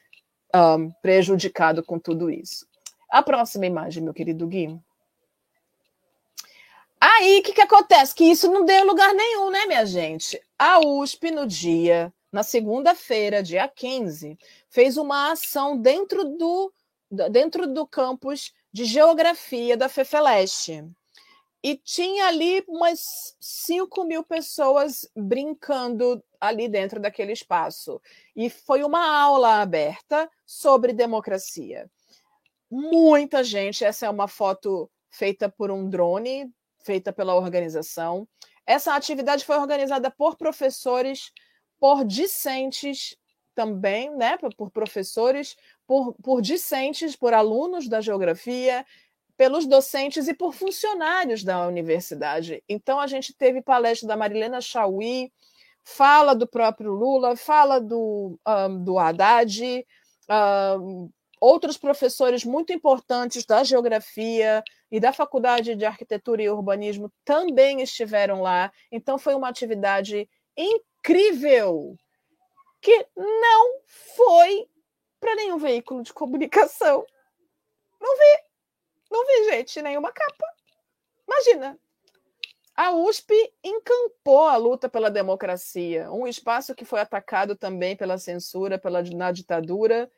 um, 0.55 0.91
prejudicado 1.03 1.83
com 1.83 1.99
tudo 1.99 2.31
isso. 2.31 2.67
A 3.11 3.23
próxima 3.23 3.67
imagem, 3.67 4.03
meu 4.03 4.15
querido 4.15 4.47
Gui. 4.47 4.79
Aí, 7.01 7.41
o 7.41 7.43
que, 7.43 7.53
que 7.53 7.63
acontece? 7.63 8.15
Que 8.15 8.25
isso 8.25 8.51
não 8.51 8.65
deu 8.65 8.85
lugar 8.85 9.15
nenhum, 9.15 9.51
né, 9.51 9.67
minha 9.67 9.85
gente? 9.87 10.41
A 10.59 10.81
USP, 10.81 11.31
no 11.31 11.47
dia, 11.47 12.13
na 12.31 12.43
segunda-feira, 12.43 13.43
dia 13.43 13.67
15, 13.67 14.39
fez 14.69 14.97
uma 14.97 15.33
ação 15.33 15.77
dentro 15.79 16.25
do, 16.25 16.73
dentro 17.31 17.67
do 17.67 17.87
campus 17.87 18.53
de 18.73 18.85
geografia 18.85 19.77
da 19.77 19.89
FEFELESTE. 19.89 20.85
E 21.63 21.77
tinha 21.77 22.27
ali 22.27 22.65
umas 22.67 23.37
5 23.39 24.05
mil 24.05 24.25
pessoas 24.25 25.07
brincando 25.15 26.23
ali 26.41 26.69
dentro 26.69 26.99
daquele 26.99 27.33
espaço. 27.33 28.01
E 28.35 28.49
foi 28.49 28.83
uma 28.83 29.21
aula 29.21 29.61
aberta 29.61 30.31
sobre 30.47 30.93
democracia. 30.93 31.91
Muita 32.71 33.45
gente, 33.45 33.85
essa 33.85 34.07
é 34.07 34.11
uma 34.11 34.27
foto 34.29 34.91
feita 35.11 35.49
por 35.49 35.71
um 35.71 35.89
drone 35.89 36.51
feita 36.83 37.13
pela 37.13 37.35
organização. 37.35 38.27
Essa 38.67 38.95
atividade 38.95 39.45
foi 39.45 39.57
organizada 39.57 40.11
por 40.11 40.37
professores, 40.37 41.33
por 41.79 42.05
discentes 42.05 43.17
também, 43.55 44.15
né, 44.17 44.39
por 44.57 44.71
professores, 44.71 45.57
por, 45.87 46.15
por 46.15 46.41
discentes, 46.41 47.17
por 47.17 47.35
alunos 47.35 47.89
da 47.89 48.01
geografia, 48.01 48.87
pelos 49.41 49.65
docentes 49.65 50.29
e 50.29 50.35
por 50.35 50.53
funcionários 50.53 51.43
da 51.43 51.67
universidade. 51.67 52.63
Então, 52.69 53.01
a 53.01 53.07
gente 53.07 53.33
teve 53.33 53.63
palestra 53.63 54.07
da 54.07 54.15
Marilena 54.15 54.61
Chauí, 54.61 55.33
fala 55.83 56.35
do 56.35 56.47
próprio 56.47 56.93
Lula, 56.93 57.35
fala 57.35 57.81
do, 57.81 58.39
um, 58.47 58.85
do 58.85 58.99
Haddad, 58.99 59.87
um, 60.79 61.09
outros 61.41 61.79
professores 61.79 62.45
muito 62.45 62.71
importantes 62.71 63.47
da 63.47 63.65
geografia, 63.65 64.63
e 64.91 65.01
da 65.01 65.11
Faculdade 65.11 65.75
de 65.75 65.87
Arquitetura 65.87 66.43
e 66.43 66.51
Urbanismo 66.51 67.11
também 67.25 67.81
estiveram 67.81 68.43
lá. 68.43 68.71
Então 68.93 69.17
foi 69.17 69.35
uma 69.35 69.49
atividade 69.49 70.29
incrível 70.55 71.97
que 72.83 73.07
não 73.17 73.81
foi 74.17 74.67
para 75.19 75.35
nenhum 75.35 75.57
veículo 75.57 76.03
de 76.03 76.13
comunicação. 76.13 77.07
Não 77.99 78.17
vi, 78.19 78.50
não 79.11 79.27
vi, 79.27 79.51
gente, 79.51 79.83
nenhuma 79.83 80.13
capa. 80.13 80.47
Imagina. 81.27 81.79
A 82.77 82.93
USP 82.93 83.35
encampou 83.63 84.47
a 84.47 84.57
luta 84.57 84.89
pela 84.89 85.11
democracia, 85.11 86.11
um 86.11 86.27
espaço 86.27 86.75
que 86.75 86.85
foi 86.85 87.01
atacado 87.01 87.55
também 87.55 87.95
pela 87.95 88.17
censura, 88.17 88.79
pela 88.79 89.03
na 89.03 89.31
ditadura, 89.31 90.11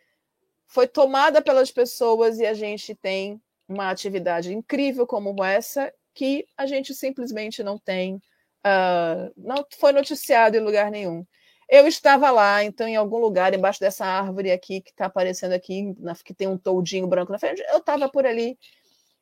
foi 0.67 0.87
tomada 0.87 1.43
pelas 1.43 1.71
pessoas 1.71 2.39
e 2.39 2.47
a 2.47 2.55
gente 2.55 2.95
tem 2.95 3.43
uma 3.69 3.91
atividade 3.91 4.55
incrível 4.55 5.07
como 5.07 5.43
essa 5.43 5.93
que 6.15 6.47
a 6.57 6.67
gente 6.67 6.95
simplesmente 6.95 7.63
não 7.63 7.79
tem, 7.79 8.17
uh, 8.17 9.33
não 9.37 9.67
foi 9.79 9.93
noticiado 9.93 10.57
em 10.57 10.61
lugar 10.61 10.91
nenhum. 10.91 11.27
Eu 11.69 11.87
estava 11.87 12.31
lá, 12.31 12.63
então, 12.63 12.87
em 12.87 12.97
algum 12.97 13.19
lugar, 13.19 13.55
embaixo 13.55 13.81
dessa 13.81 14.05
árvore 14.05 14.51
aqui, 14.53 14.81
que 14.83 14.91
está 14.91 15.07
aparecendo 15.07 15.53
aqui, 15.53 15.95
que 16.25 16.35
tem 16.35 16.47
um 16.47 16.59
toldinho 16.59 17.07
branco 17.07 17.33
na 17.33 17.39
frente, 17.39 17.63
eu 17.73 17.79
estava 17.79 18.09
por 18.09 18.27
ali 18.27 18.59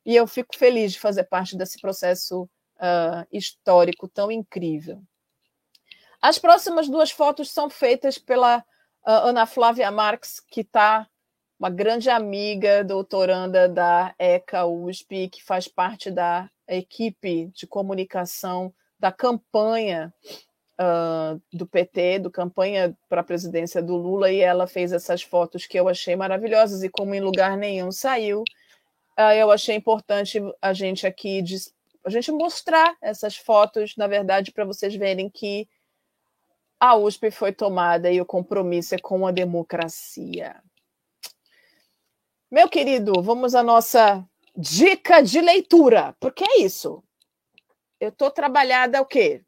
e 0.05 0.17
eu 0.17 0.27
fico 0.27 0.57
feliz 0.57 0.93
de 0.93 1.01
fazer 1.01 1.25
parte 1.25 1.57
desse 1.57 1.81
processo 1.81 2.43
uh, 2.43 3.27
histórico 3.33 4.09
tão 4.09 4.31
incrível. 4.31 5.03
As 6.21 6.39
próximas 6.39 6.89
duas 6.89 7.11
fotos 7.11 7.51
são 7.51 7.71
feitas 7.71 8.19
pela 8.19 8.59
uh, 8.59 9.11
Ana 9.29 9.47
Flávia 9.47 9.91
Marques, 9.91 10.41
que 10.41 10.61
está 10.61 11.09
uma 11.59 11.71
grande 11.71 12.09
amiga 12.09 12.83
doutoranda 12.83 13.69
da 13.69 14.15
ECA 14.19 14.65
USP, 14.65 15.29
que 15.29 15.45
faz 15.45 15.69
parte 15.69 16.11
da 16.11 16.51
equipe 16.67 17.49
de 17.55 17.67
comunicação 17.67 18.73
da 18.99 19.13
campanha 19.13 20.13
uh, 20.81 21.41
do 21.53 21.67
PT, 21.67 22.21
do 22.21 22.31
campanha 22.31 22.97
para 23.09 23.21
a 23.21 23.25
presidência 23.25 23.83
do 23.83 23.97
Lula, 23.97 24.31
e 24.31 24.41
ela 24.41 24.67
fez 24.67 24.93
essas 24.93 25.23
fotos 25.23 25.67
que 25.67 25.79
eu 25.79 25.89
achei 25.89 26.17
maravilhosas, 26.17 26.83
e 26.83 26.89
como 26.89 27.15
em 27.15 27.21
lugar 27.21 27.57
nenhum 27.57 27.93
saiu, 27.93 28.43
eu 29.17 29.51
achei 29.51 29.77
importante 29.77 30.41
a 30.61 30.73
gente 30.73 31.07
aqui 31.07 31.43
a 32.05 32.11
gente 32.11 32.33
mostrar 32.33 32.97
essas 33.01 33.37
fotos, 33.37 33.95
na 33.97 34.07
verdade, 34.07 34.53
para 34.53 34.65
vocês 34.65 34.95
verem 34.95 35.29
que 35.29 35.69
a 36.79 36.97
USP 36.97 37.31
foi 37.31 37.53
tomada 37.53 38.11
e 38.11 38.21
o 38.21 38.27
compromisso 38.27 38.95
é 38.95 38.99
com 38.99 39.27
a 39.27 39.31
democracia. 39.31 40.63
Meu 42.51 42.69
querido, 42.69 43.13
vamos 43.23 43.55
à 43.55 43.63
nossa 43.63 44.27
dica 44.57 45.21
de 45.23 45.41
leitura, 45.41 46.17
porque 46.19 46.43
é 46.43 46.61
isso. 46.61 47.05
Eu 48.01 48.09
estou 48.09 48.31
trabalhada 48.31 49.01
o 49.01 49.07
quê? 49.07 49.45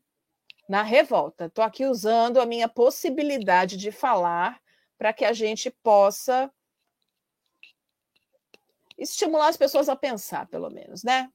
Na 0.69 0.83
revolta. 0.83 1.47
Estou 1.47 1.65
aqui 1.65 1.87
usando 1.87 2.39
a 2.39 2.47
minha 2.47 2.69
possibilidade 2.69 3.79
de 3.79 3.91
falar 3.91 4.61
para 4.99 5.13
que 5.13 5.25
a 5.25 5.33
gente 5.33 5.71
possa 5.83 6.53
estimular 9.03 9.49
as 9.49 9.57
pessoas 9.57 9.89
a 9.89 9.97
pensar, 9.97 10.47
pelo 10.47 10.71
menos, 10.71 11.03
né? 11.03 11.29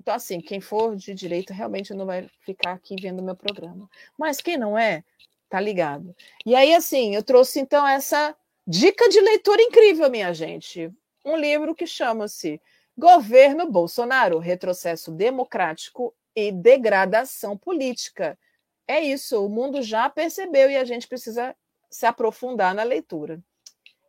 Então, 0.00 0.14
assim, 0.14 0.40
quem 0.40 0.60
for 0.60 0.96
de 0.96 1.14
direita 1.14 1.54
realmente 1.54 1.94
não 1.94 2.04
vai 2.04 2.28
ficar 2.40 2.72
aqui 2.72 2.96
vendo 3.00 3.22
meu 3.22 3.36
programa. 3.36 3.88
Mas 4.18 4.38
quem 4.38 4.56
não 4.56 4.76
é, 4.76 5.04
tá 5.48 5.60
ligado. 5.60 6.14
E 6.44 6.54
aí, 6.54 6.74
assim, 6.74 7.14
eu 7.14 7.22
trouxe 7.22 7.60
então 7.60 7.86
essa 7.86 8.36
dica 8.66 9.08
de 9.08 9.20
leitura 9.20 9.62
incrível, 9.62 10.10
minha 10.10 10.32
gente 10.34 10.92
um 11.24 11.36
livro 11.36 11.74
que 11.74 11.86
chama-se 11.86 12.60
Governo 12.96 13.70
Bolsonaro: 13.70 14.38
Retrocesso 14.38 15.10
Democrático 15.12 16.14
e 16.34 16.50
Degradação 16.50 17.56
Política. 17.56 18.38
É 18.86 19.00
isso, 19.00 19.44
o 19.44 19.48
mundo 19.48 19.80
já 19.80 20.10
percebeu 20.10 20.70
e 20.70 20.76
a 20.76 20.84
gente 20.84 21.06
precisa 21.06 21.54
se 21.90 22.04
aprofundar 22.04 22.74
na 22.74 22.82
leitura. 22.82 23.40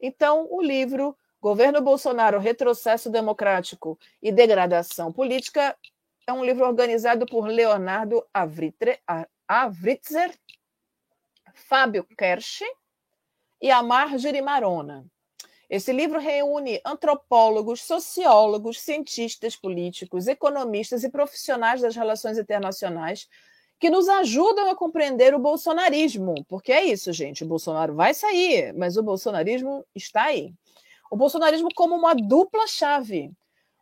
Então, 0.01 0.47
o 0.49 0.61
livro 0.61 1.15
Governo 1.43 1.81
Bolsonaro: 1.81 2.39
Retrocesso 2.39 3.09
Democrático 3.09 3.99
e 4.21 4.31
Degradação 4.31 5.11
Política 5.11 5.77
é 6.25 6.31
um 6.31 6.41
livro 6.41 6.65
organizado 6.65 7.25
por 7.25 7.47
Leonardo 7.47 8.25
Avritzer, 8.33 8.97
Fábio 11.53 12.07
Kersh 12.17 12.61
e 13.61 13.69
Amar 13.69 14.11
Marona. 14.41 15.05
Esse 15.69 15.91
livro 15.91 16.17
reúne 16.17 16.79
antropólogos, 16.85 17.83
sociólogos, 17.83 18.79
cientistas 18.79 19.53
políticos, 19.53 20.27
economistas 20.27 21.03
e 21.03 21.09
profissionais 21.09 21.81
das 21.81 21.93
relações 21.93 22.37
internacionais 22.37 23.27
que 23.77 23.89
nos 23.89 24.07
ajudam 24.07 24.69
a 24.69 24.75
compreender 24.77 25.35
o 25.35 25.39
bolsonarismo, 25.39 26.35
porque 26.47 26.71
é 26.71 26.85
isso, 26.85 27.11
gente, 27.11 27.43
o 27.43 27.47
Bolsonaro 27.47 27.93
vai 27.93 28.13
sair, 28.13 28.73
mas 28.73 28.95
o 28.95 29.03
bolsonarismo 29.03 29.85
está 29.93 30.23
aí. 30.23 30.53
O 31.13 31.15
bolsonarismo 31.15 31.69
como 31.75 31.93
uma 31.93 32.15
dupla 32.15 32.65
chave, 32.65 33.31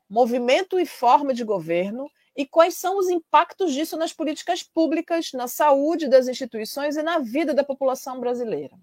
movimento 0.09 0.77
e 0.77 0.85
forma 0.85 1.33
de 1.33 1.45
governo, 1.45 2.11
e 2.35 2.45
quais 2.45 2.75
são 2.75 2.97
os 2.97 3.09
impactos 3.09 3.71
disso 3.71 3.95
nas 3.95 4.11
políticas 4.11 4.63
públicas, 4.63 5.31
na 5.31 5.47
saúde 5.47 6.09
das 6.09 6.27
instituições 6.27 6.97
e 6.97 7.01
na 7.01 7.19
vida 7.19 7.53
da 7.53 7.63
população 7.63 8.19
brasileira. 8.19 8.77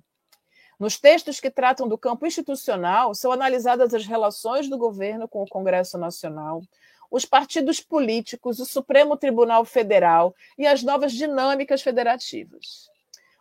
Nos 0.80 0.98
textos 0.98 1.38
que 1.38 1.50
tratam 1.50 1.86
do 1.86 1.98
campo 1.98 2.26
institucional, 2.26 3.14
são 3.14 3.30
analisadas 3.32 3.92
as 3.92 4.06
relações 4.06 4.66
do 4.66 4.78
governo 4.78 5.28
com 5.28 5.42
o 5.42 5.46
Congresso 5.46 5.98
Nacional, 5.98 6.62
os 7.10 7.26
partidos 7.26 7.80
políticos, 7.80 8.60
o 8.60 8.64
Supremo 8.64 9.14
Tribunal 9.18 9.62
Federal 9.66 10.34
e 10.56 10.66
as 10.66 10.82
novas 10.82 11.12
dinâmicas 11.12 11.82
federativas. 11.82 12.88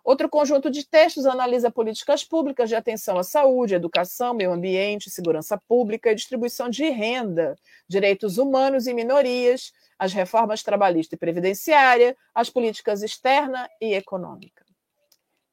Outro 0.07 0.29
conjunto 0.29 0.71
de 0.71 0.87
textos 0.87 1.25
analisa 1.25 1.69
políticas 1.69 2.23
públicas 2.23 2.69
de 2.69 2.75
atenção 2.77 3.17
à 3.17 3.23
saúde, 3.23 3.75
educação, 3.75 4.33
meio 4.33 4.53
ambiente, 4.53 5.09
segurança 5.09 5.61
pública 5.67 6.09
e 6.09 6.15
distribuição 6.15 6.69
de 6.69 6.89
renda, 6.89 7.57
direitos 7.89 8.37
humanos 8.37 8.87
e 8.87 8.93
minorias, 8.93 9.73
as 9.99 10.13
reformas 10.13 10.63
trabalhista 10.63 11.15
e 11.15 11.17
previdenciária, 11.17 12.15
as 12.33 12.49
políticas 12.49 13.03
externa 13.03 13.69
e 13.81 13.95
econômica. 13.95 14.63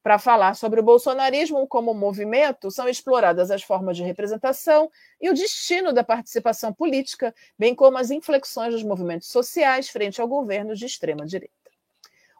Para 0.04 0.20
falar 0.20 0.54
sobre 0.54 0.78
o 0.78 0.84
bolsonarismo 0.84 1.66
como 1.66 1.92
movimento, 1.92 2.70
são 2.70 2.88
exploradas 2.88 3.50
as 3.50 3.64
formas 3.64 3.96
de 3.96 4.04
representação 4.04 4.88
e 5.20 5.28
o 5.28 5.34
destino 5.34 5.92
da 5.92 6.04
participação 6.04 6.72
política, 6.72 7.34
bem 7.58 7.74
como 7.74 7.98
as 7.98 8.12
inflexões 8.12 8.72
dos 8.72 8.84
movimentos 8.84 9.26
sociais 9.26 9.88
frente 9.88 10.20
ao 10.20 10.28
governo 10.28 10.76
de 10.76 10.86
extrema-direita. 10.86 11.63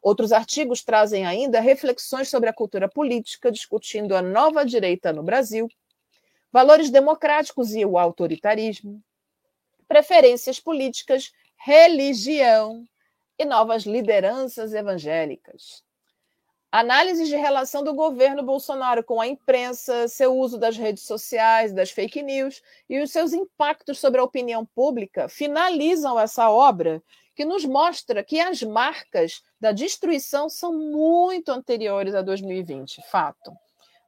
Outros 0.05 0.33
artigos 0.33 0.85
trazem 0.85 1.25
ainda 1.25 1.61
reflexões 1.61 2.29
sobre 2.29 2.51
a 2.51 2.53
cultura 2.53 2.87
política, 2.87 3.51
discutindo 3.51 4.15
a 4.15 4.21
nova 4.21 4.63
direita 4.63 5.15
no 5.15 5.23
Brasil, 5.23 5.67
valores 6.53 6.91
democráticos 6.91 7.75
e 7.75 7.87
o 7.87 7.97
autoritarismo, 7.97 9.03
preferências 9.89 10.61
políticas, 10.61 11.33
religião 11.57 12.87
e 13.39 13.47
novas 13.47 13.85
lideranças 13.85 14.75
evangélicas. 14.75 15.83
Análises 16.71 17.29
de 17.31 17.37
relação 17.37 17.83
do 17.83 17.95
governo 17.95 18.43
Bolsonaro 18.43 19.03
com 19.03 19.23
a 19.23 19.27
imprensa, 19.27 20.07
seu 20.07 20.37
uso 20.37 20.59
das 20.59 20.77
redes 20.77 21.05
sociais, 21.05 21.73
das 21.73 21.91
fake 21.91 22.21
news 22.21 22.61
e 22.91 23.01
os 23.01 23.11
seus 23.11 23.33
impactos 23.33 23.99
sobre 23.99 24.21
a 24.21 24.25
opinião 24.25 24.67
pública 24.67 25.31
finalizam 25.31 26.21
essa 26.21 26.51
obra 26.51 27.03
que 27.35 27.45
nos 27.45 27.65
mostra 27.65 28.23
que 28.23 28.41
as 28.41 28.63
marcas 28.63 29.43
da 29.61 29.73
destruição 29.73 30.49
são 30.49 30.73
muito 30.73 31.51
anteriores 31.51 32.15
a 32.15 32.23
2020, 32.23 33.03
fato. 33.11 33.53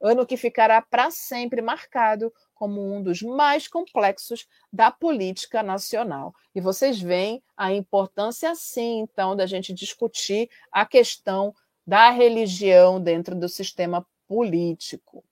Ano 0.01 0.25
que 0.25 0.37
ficará 0.37 0.81
para 0.81 1.09
sempre 1.09 1.61
marcado 1.61 2.31
como 2.53 2.81
um 2.81 3.01
dos 3.01 3.21
mais 3.21 3.67
complexos 3.67 4.47
da 4.71 4.91
política 4.91 5.61
nacional. 5.63 6.33
E 6.53 6.61
vocês 6.61 7.01
veem 7.01 7.41
a 7.55 7.73
importância, 7.73 8.53
sim, 8.55 8.99
então, 8.99 9.35
da 9.35 9.45
gente 9.45 9.73
discutir 9.73 10.49
a 10.71 10.85
questão 10.85 11.53
da 11.85 12.09
religião 12.09 13.01
dentro 13.01 13.35
do 13.35 13.49
sistema 13.49 14.05
político. 14.27 15.23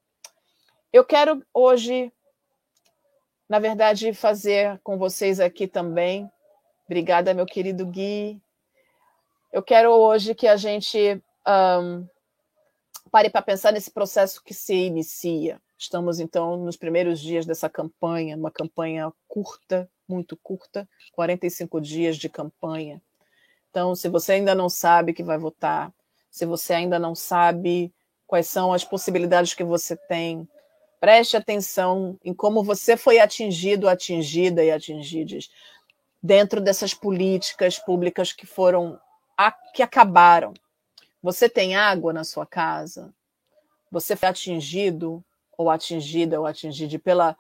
Eu 0.92 1.04
quero 1.04 1.46
hoje, 1.54 2.12
na 3.48 3.60
verdade, 3.60 4.14
fazer 4.14 4.80
com 4.84 4.98
vocês 4.98 5.40
aqui 5.40 5.68
também 5.68 6.32
Obrigada, 6.86 7.34
meu 7.34 7.48
querido 7.48 7.84
Gui. 7.88 8.40
Eu 9.52 9.64
quero 9.64 9.90
hoje 9.90 10.36
que 10.36 10.48
a 10.48 10.56
gente 10.56 11.20
um, 11.48 12.08
pare 13.10 13.28
para 13.28 13.42
pensar 13.42 13.74
nesse 13.74 13.90
processo 13.90 14.44
que 14.44 14.54
se 14.54 14.76
inicia. 14.76 15.60
Estamos, 15.78 16.20
então, 16.20 16.58
nos 16.58 16.78
primeiros 16.78 17.20
dias 17.20 17.44
dessa 17.44 17.68
campanha, 17.68 18.38
uma 18.38 18.52
campanha 18.52 19.12
curta, 19.28 19.90
muito 20.08 20.38
curta 20.38 20.88
45 21.14 21.82
dias 21.82 22.18
de 22.18 22.30
campanha. 22.30 23.02
Então, 23.72 23.96
se 23.96 24.08
você 24.08 24.34
ainda 24.34 24.54
não 24.54 24.70
sabe 24.70 25.12
que 25.12 25.24
vai 25.24 25.40
votar, 25.40 25.92
se 26.30 26.46
você 26.46 26.76
ainda 26.76 27.00
não 27.00 27.16
sabe 27.16 27.92
quais 28.28 28.46
são 28.46 28.72
as 28.72 28.84
possibilidades 28.84 29.56
que 29.56 29.64
você 29.64 29.98
tem, 29.98 30.48
preste 31.00 31.36
atenção 31.36 32.18
em 32.24 32.34
como 32.34 32.64
você 32.64 32.96
foi 32.96 33.18
atingido, 33.18 33.90
atingida 33.90 34.64
e 34.64 34.70
atingidas 34.70 35.50
dentro 36.26 36.60
dessas 36.60 36.94
políticas 36.94 37.78
públicas 37.78 38.34
que 38.34 38.48
foram 38.48 39.00
que 39.74 39.84
acabaram. 39.84 40.54
Você 41.22 41.48
tem 41.48 41.76
água 41.76 42.12
na 42.12 42.24
sua 42.24 42.46
casa? 42.46 43.14
Você 43.92 44.16
foi 44.16 44.30
atingido 44.30 45.24
ou 45.58 45.70
atingida 45.70 46.40
ou 46.40 46.48
atingido 46.48 46.98
pela 47.00 47.38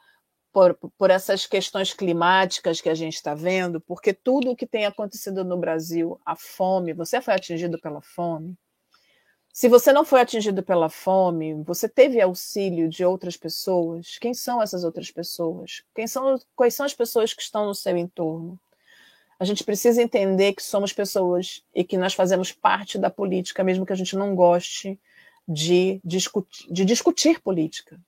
por, 0.54 0.78
por 0.98 1.10
essas 1.10 1.46
questões 1.46 1.94
climáticas 1.94 2.80
que 2.80 2.88
a 2.88 2.94
gente 2.94 3.16
está 3.16 3.34
vendo, 3.34 3.82
porque 3.82 4.14
tudo 4.14 4.52
o 4.52 4.56
que 4.56 4.66
tem 4.66 4.86
acontecido 4.86 5.44
no 5.44 5.58
Brasil, 5.58 6.20
a 6.26 6.36
fome, 6.36 6.94
você 6.94 7.20
foi 7.20 7.34
atingido 7.34 7.80
pela 7.80 8.02
fome. 8.02 8.56
Se 9.52 9.68
você 9.68 9.92
não 9.92 10.06
foi 10.06 10.22
atingido 10.22 10.62
pela 10.64 10.90
fome, 10.90 11.62
você 11.64 11.90
teve 11.90 12.22
auxílio 12.22 12.88
de 12.88 13.04
outras 13.04 13.36
pessoas. 13.36 14.18
Quem 14.20 14.34
são 14.34 14.62
essas 14.62 14.84
outras 14.84 15.12
pessoas? 15.12 15.84
Quem 15.94 16.08
são, 16.08 16.40
quais 16.56 16.74
são 16.74 16.86
as 16.86 16.94
pessoas 16.94 17.34
que 17.34 17.42
estão 17.42 17.66
no 17.66 17.76
seu 17.76 17.98
entorno? 17.98 18.60
A 19.40 19.46
gente 19.46 19.64
precisa 19.64 20.02
entender 20.02 20.54
que 20.54 20.64
somos 20.64 20.94
pessoas 20.94 21.64
e 21.74 21.84
que 21.84 21.98
nós 21.98 22.14
fazemos 22.14 22.52
parte 22.52 22.98
da 22.98 23.10
política, 23.10 23.64
mesmo 23.64 23.86
que 23.86 23.94
a 23.94 23.96
gente 23.96 24.16
não 24.16 24.36
goste 24.36 25.00
de 25.48 26.00
discutir, 26.04 26.72
de 26.72 26.86
discutir 26.86 27.42
política. 27.42 28.00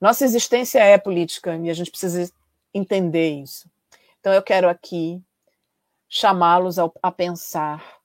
Nossa 0.00 0.24
existência 0.24 0.78
é 0.78 0.96
política 0.96 1.56
e 1.56 1.68
a 1.68 1.74
gente 1.74 1.90
precisa 1.90 2.32
entender 2.72 3.30
isso. 3.42 3.68
Então, 4.18 4.32
eu 4.32 4.42
quero 4.42 4.68
aqui 4.68 5.22
chamá-los 6.08 6.76
a 6.78 7.12
pensar 7.12 8.00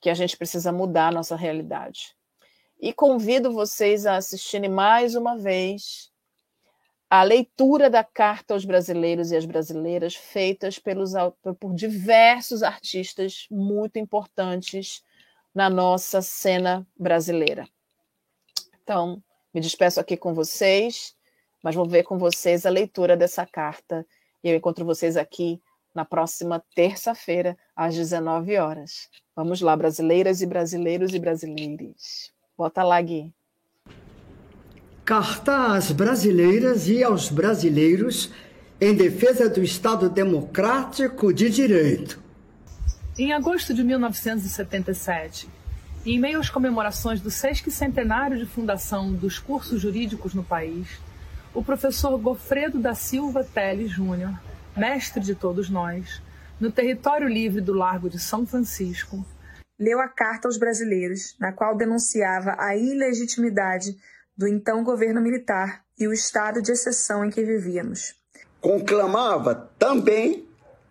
que 0.00 0.10
a 0.10 0.14
gente 0.14 0.36
precisa 0.36 0.72
mudar 0.72 1.08
a 1.08 1.12
nossa 1.12 1.36
realidade. 1.36 2.16
E 2.80 2.92
convido 2.92 3.52
vocês 3.52 4.06
a 4.06 4.16
assistirem 4.16 4.70
mais 4.70 5.14
uma 5.14 5.36
vez 5.36 6.09
a 7.10 7.24
leitura 7.24 7.90
da 7.90 8.04
carta 8.04 8.54
aos 8.54 8.64
brasileiros 8.64 9.32
e 9.32 9.36
às 9.36 9.44
brasileiras, 9.44 10.14
feitas 10.14 10.78
pelos, 10.78 11.12
por 11.58 11.74
diversos 11.74 12.62
artistas 12.62 13.48
muito 13.50 13.98
importantes 13.98 15.02
na 15.52 15.68
nossa 15.68 16.22
cena 16.22 16.86
brasileira. 16.96 17.68
Então, 18.80 19.20
me 19.52 19.60
despeço 19.60 19.98
aqui 19.98 20.16
com 20.16 20.32
vocês, 20.32 21.16
mas 21.64 21.74
vou 21.74 21.84
ver 21.84 22.04
com 22.04 22.16
vocês 22.16 22.64
a 22.64 22.70
leitura 22.70 23.16
dessa 23.16 23.44
carta 23.44 24.06
e 24.42 24.48
eu 24.48 24.56
encontro 24.56 24.84
vocês 24.84 25.16
aqui 25.16 25.60
na 25.92 26.04
próxima 26.04 26.64
terça-feira, 26.76 27.58
às 27.74 27.96
19 27.96 28.56
horas. 28.56 29.08
Vamos 29.34 29.60
lá, 29.60 29.76
brasileiras 29.76 30.40
e 30.40 30.46
brasileiros 30.46 31.12
e 31.12 31.18
brasileiras. 31.18 32.32
Bota 32.56 32.84
lá, 32.84 33.00
Gui. 33.02 33.34
Carta 35.10 35.74
às 35.74 35.90
brasileiras 35.90 36.86
e 36.86 37.02
aos 37.02 37.30
brasileiros 37.30 38.32
em 38.80 38.94
defesa 38.94 39.48
do 39.48 39.60
Estado 39.60 40.08
democrático 40.08 41.32
de 41.32 41.50
direito. 41.50 42.22
Em 43.18 43.32
agosto 43.32 43.74
de 43.74 43.82
1977, 43.82 45.48
em 46.06 46.16
meio 46.16 46.38
às 46.38 46.48
comemorações 46.48 47.20
do 47.20 47.28
sesquicentenário 47.28 48.38
de 48.38 48.46
fundação 48.46 49.12
dos 49.12 49.36
cursos 49.40 49.80
jurídicos 49.82 50.32
no 50.32 50.44
país, 50.44 50.86
o 51.52 51.60
professor 51.60 52.16
Gofredo 52.16 52.78
da 52.78 52.94
Silva 52.94 53.42
Teles 53.42 53.90
Júnior, 53.90 54.40
mestre 54.76 55.20
de 55.20 55.34
todos 55.34 55.68
nós, 55.68 56.22
no 56.60 56.70
território 56.70 57.26
livre 57.26 57.60
do 57.60 57.74
Largo 57.74 58.08
de 58.08 58.20
São 58.20 58.46
Francisco, 58.46 59.26
leu 59.76 59.98
a 59.98 60.06
carta 60.06 60.46
aos 60.46 60.56
brasileiros, 60.56 61.34
na 61.40 61.50
qual 61.50 61.76
denunciava 61.76 62.54
a 62.60 62.76
ilegitimidade 62.76 63.96
do 64.40 64.48
então 64.48 64.82
governo 64.82 65.20
militar 65.20 65.84
e 65.98 66.08
o 66.08 66.14
estado 66.14 66.62
de 66.62 66.72
exceção 66.72 67.22
em 67.22 67.28
que 67.28 67.44
vivíamos. 67.44 68.14
Conclamava 68.58 69.54
também 69.78 70.46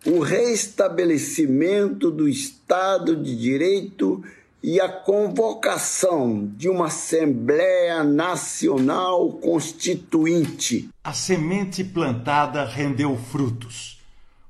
o 0.06 0.20
restabelecimento 0.20 2.12
do 2.12 2.28
Estado 2.28 3.16
de 3.16 3.36
Direito 3.36 4.22
e 4.62 4.80
a 4.80 4.88
convocação 4.88 6.48
de 6.56 6.68
uma 6.68 6.86
Assembleia 6.86 8.04
Nacional 8.04 9.32
Constituinte. 9.32 10.88
A 11.02 11.12
semente 11.12 11.82
plantada 11.82 12.64
rendeu 12.64 13.16
frutos. 13.16 14.00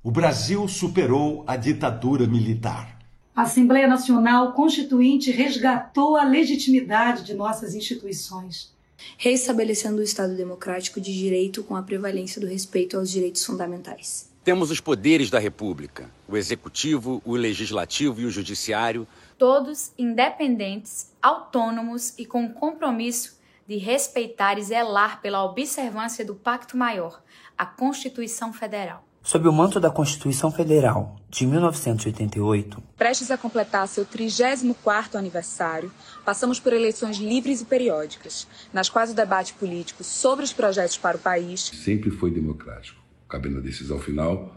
O 0.04 0.10
Brasil 0.10 0.68
superou 0.68 1.42
a 1.46 1.56
ditadura 1.56 2.26
militar. 2.26 2.98
A 3.34 3.42
Assembleia 3.42 3.88
Nacional 3.88 4.52
Constituinte 4.52 5.30
resgatou 5.30 6.18
a 6.18 6.24
legitimidade 6.24 7.24
de 7.24 7.32
nossas 7.32 7.74
instituições 7.74 8.78
reestabelecendo 9.18 10.00
o 10.00 10.04
Estado 10.04 10.34
democrático 10.34 11.00
de 11.00 11.12
direito 11.12 11.62
com 11.62 11.76
a 11.76 11.82
prevalência 11.82 12.40
do 12.40 12.46
respeito 12.46 12.96
aos 12.96 13.10
direitos 13.10 13.44
fundamentais. 13.44 14.30
Temos 14.42 14.70
os 14.70 14.80
poderes 14.80 15.30
da 15.30 15.38
República: 15.38 16.10
o 16.26 16.36
executivo, 16.36 17.20
o 17.24 17.34
legislativo 17.34 18.20
e 18.20 18.24
o 18.24 18.30
judiciário. 18.30 19.06
Todos 19.36 19.92
independentes, 19.98 21.10
autônomos 21.20 22.14
e 22.18 22.24
com 22.24 22.46
o 22.46 22.52
compromisso 22.52 23.38
de 23.66 23.76
respeitar 23.76 24.58
e 24.58 24.62
zelar 24.62 25.20
pela 25.20 25.44
observância 25.44 26.24
do 26.24 26.34
Pacto 26.34 26.76
Maior, 26.76 27.22
a 27.56 27.64
Constituição 27.64 28.52
Federal. 28.52 29.04
Sob 29.22 29.46
o 29.46 29.52
manto 29.52 29.78
da 29.78 29.90
Constituição 29.90 30.50
Federal 30.50 31.20
de 31.28 31.46
1988, 31.46 32.82
prestes 32.96 33.30
a 33.30 33.36
completar 33.36 33.86
seu 33.86 34.04
34º 34.04 35.14
aniversário, 35.14 35.92
passamos 36.24 36.58
por 36.58 36.72
eleições 36.72 37.18
livres 37.18 37.60
e 37.60 37.66
periódicas, 37.66 38.48
nas 38.72 38.88
quais 38.88 39.10
o 39.10 39.14
debate 39.14 39.52
político 39.54 40.02
sobre 40.02 40.44
os 40.44 40.52
projetos 40.52 40.96
para 40.96 41.18
o 41.18 41.20
país 41.20 41.60
sempre 41.60 42.10
foi 42.10 42.30
democrático, 42.30 42.98
cabendo 43.28 43.58
a 43.58 43.60
decisão 43.60 44.00
final 44.00 44.56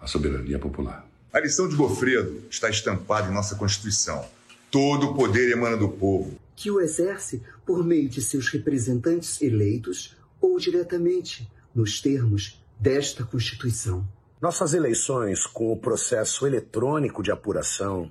à 0.00 0.06
soberania 0.06 0.58
popular. 0.58 1.08
A 1.32 1.40
lição 1.40 1.66
de 1.66 1.74
Gofredo 1.74 2.44
está 2.50 2.68
estampada 2.68 3.28
em 3.30 3.34
nossa 3.34 3.56
Constituição. 3.56 4.24
Todo 4.70 5.10
o 5.10 5.14
poder 5.14 5.50
emana 5.50 5.76
do 5.76 5.88
povo, 5.88 6.38
que 6.54 6.70
o 6.70 6.80
exerce 6.80 7.42
por 7.64 7.82
meio 7.82 8.08
de 8.08 8.20
seus 8.20 8.48
representantes 8.48 9.40
eleitos 9.40 10.14
ou 10.40 10.58
diretamente, 10.60 11.50
nos 11.74 12.00
termos 12.00 12.62
desta 12.78 13.24
Constituição. 13.24 14.06
Nossas 14.40 14.74
eleições 14.74 15.46
com 15.46 15.72
o 15.72 15.76
processo 15.76 16.46
eletrônico 16.46 17.22
de 17.22 17.30
apuração 17.30 18.10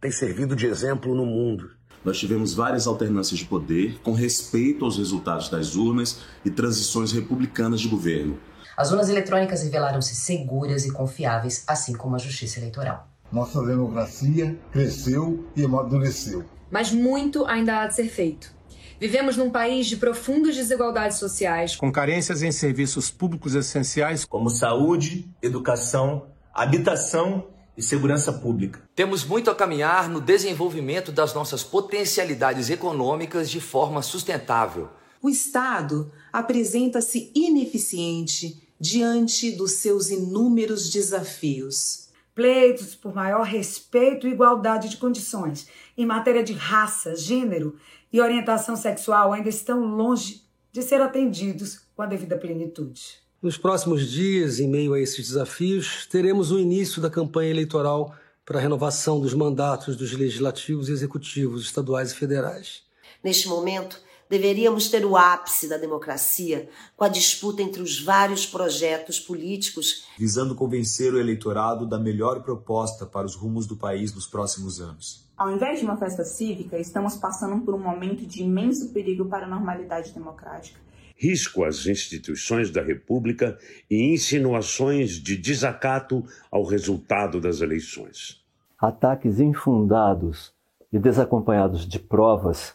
têm 0.00 0.10
servido 0.10 0.56
de 0.56 0.66
exemplo 0.66 1.14
no 1.14 1.26
mundo. 1.26 1.70
Nós 2.04 2.18
tivemos 2.18 2.54
várias 2.54 2.86
alternâncias 2.86 3.38
de 3.38 3.44
poder 3.44 3.98
com 4.00 4.12
respeito 4.12 4.84
aos 4.84 4.96
resultados 4.96 5.48
das 5.48 5.74
urnas 5.74 6.20
e 6.44 6.50
transições 6.50 7.12
republicanas 7.12 7.80
de 7.80 7.88
governo. 7.88 8.38
As 8.76 8.90
urnas 8.90 9.08
eletrônicas 9.08 9.62
revelaram-se 9.62 10.14
seguras 10.14 10.84
e 10.84 10.92
confiáveis, 10.92 11.64
assim 11.66 11.94
como 11.94 12.14
a 12.14 12.18
justiça 12.18 12.60
eleitoral. 12.60 13.08
Nossa 13.32 13.64
democracia 13.64 14.56
cresceu 14.70 15.44
e 15.56 15.64
amadureceu. 15.64 16.44
Mas 16.70 16.92
muito 16.92 17.44
ainda 17.44 17.80
há 17.80 17.86
de 17.86 17.96
ser 17.96 18.08
feito. 18.08 18.55
Vivemos 18.98 19.36
num 19.36 19.50
país 19.50 19.86
de 19.86 19.98
profundas 19.98 20.56
desigualdades 20.56 21.18
sociais, 21.18 21.76
com 21.76 21.92
carências 21.92 22.42
em 22.42 22.50
serviços 22.50 23.10
públicos 23.10 23.54
essenciais 23.54 24.24
como 24.24 24.48
saúde, 24.48 25.28
educação, 25.42 26.28
habitação 26.54 27.48
e 27.76 27.82
segurança 27.82 28.32
pública. 28.32 28.80
Temos 28.94 29.22
muito 29.22 29.50
a 29.50 29.54
caminhar 29.54 30.08
no 30.08 30.18
desenvolvimento 30.18 31.12
das 31.12 31.34
nossas 31.34 31.62
potencialidades 31.62 32.70
econômicas 32.70 33.50
de 33.50 33.60
forma 33.60 34.00
sustentável. 34.00 34.88
O 35.20 35.28
Estado 35.28 36.10
apresenta-se 36.32 37.30
ineficiente 37.34 38.66
diante 38.80 39.50
dos 39.50 39.72
seus 39.72 40.08
inúmeros 40.08 40.88
desafios. 40.88 42.06
Pleitos 42.34 42.94
por 42.94 43.14
maior 43.14 43.44
respeito 43.44 44.26
e 44.26 44.30
igualdade 44.30 44.88
de 44.88 44.96
condições 44.96 45.66
em 45.96 46.04
matéria 46.04 46.42
de 46.42 46.52
raça, 46.52 47.16
gênero 47.16 47.76
e 48.12 48.20
orientação 48.20 48.76
sexual 48.76 49.32
ainda 49.32 49.48
estão 49.48 49.80
longe 49.84 50.42
de 50.72 50.82
ser 50.82 51.00
atendidos 51.00 51.80
com 51.94 52.02
a 52.02 52.06
devida 52.06 52.36
plenitude. 52.36 53.18
Nos 53.42 53.56
próximos 53.56 54.10
dias, 54.10 54.58
em 54.58 54.68
meio 54.68 54.94
a 54.94 55.00
esses 55.00 55.28
desafios, 55.28 56.06
teremos 56.06 56.50
o 56.50 56.58
início 56.58 57.00
da 57.00 57.10
campanha 57.10 57.50
eleitoral 57.50 58.14
para 58.44 58.58
a 58.58 58.62
renovação 58.62 59.20
dos 59.20 59.34
mandatos 59.34 59.96
dos 59.96 60.12
legislativos 60.12 60.88
e 60.88 60.92
executivos 60.92 61.62
estaduais 61.62 62.12
e 62.12 62.16
federais. 62.16 62.82
Neste 63.22 63.48
momento, 63.48 64.00
deveríamos 64.28 64.88
ter 64.88 65.04
o 65.04 65.16
ápice 65.16 65.68
da 65.68 65.76
democracia 65.76 66.68
com 66.96 67.04
a 67.04 67.08
disputa 67.08 67.62
entre 67.62 67.82
os 67.82 68.00
vários 68.00 68.46
projetos 68.46 69.20
políticos, 69.20 70.04
visando 70.18 70.54
convencer 70.54 71.12
o 71.12 71.18
eleitorado 71.18 71.86
da 71.86 71.98
melhor 71.98 72.42
proposta 72.42 73.04
para 73.04 73.26
os 73.26 73.34
rumos 73.34 73.66
do 73.66 73.76
país 73.76 74.14
nos 74.14 74.26
próximos 74.26 74.80
anos. 74.80 75.25
Ao 75.36 75.50
invés 75.50 75.80
de 75.80 75.84
uma 75.84 75.98
festa 75.98 76.24
cívica, 76.24 76.78
estamos 76.78 77.16
passando 77.18 77.62
por 77.62 77.74
um 77.74 77.78
momento 77.78 78.26
de 78.26 78.42
imenso 78.42 78.90
perigo 78.94 79.26
para 79.26 79.44
a 79.44 79.48
normalidade 79.48 80.10
democrática. 80.14 80.80
Risco 81.14 81.62
às 81.62 81.86
instituições 81.86 82.70
da 82.70 82.80
República 82.80 83.58
e 83.90 84.14
insinuações 84.14 85.10
de 85.12 85.36
desacato 85.36 86.24
ao 86.50 86.64
resultado 86.64 87.38
das 87.38 87.60
eleições. 87.60 88.42
Ataques 88.78 89.38
infundados 89.38 90.54
e 90.90 90.98
desacompanhados 90.98 91.86
de 91.86 91.98
provas 91.98 92.74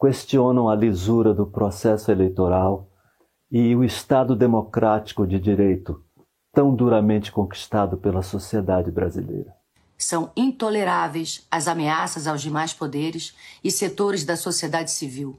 questionam 0.00 0.66
a 0.66 0.74
lisura 0.74 1.34
do 1.34 1.46
processo 1.46 2.10
eleitoral 2.10 2.88
e 3.50 3.76
o 3.76 3.84
Estado 3.84 4.34
democrático 4.34 5.26
de 5.26 5.38
direito 5.38 6.02
tão 6.54 6.74
duramente 6.74 7.30
conquistado 7.30 7.98
pela 7.98 8.22
sociedade 8.22 8.90
brasileira. 8.90 9.57
São 9.98 10.30
intoleráveis 10.36 11.44
as 11.50 11.66
ameaças 11.66 12.28
aos 12.28 12.40
demais 12.40 12.72
poderes 12.72 13.34
e 13.64 13.70
setores 13.70 14.24
da 14.24 14.36
sociedade 14.36 14.92
civil 14.92 15.38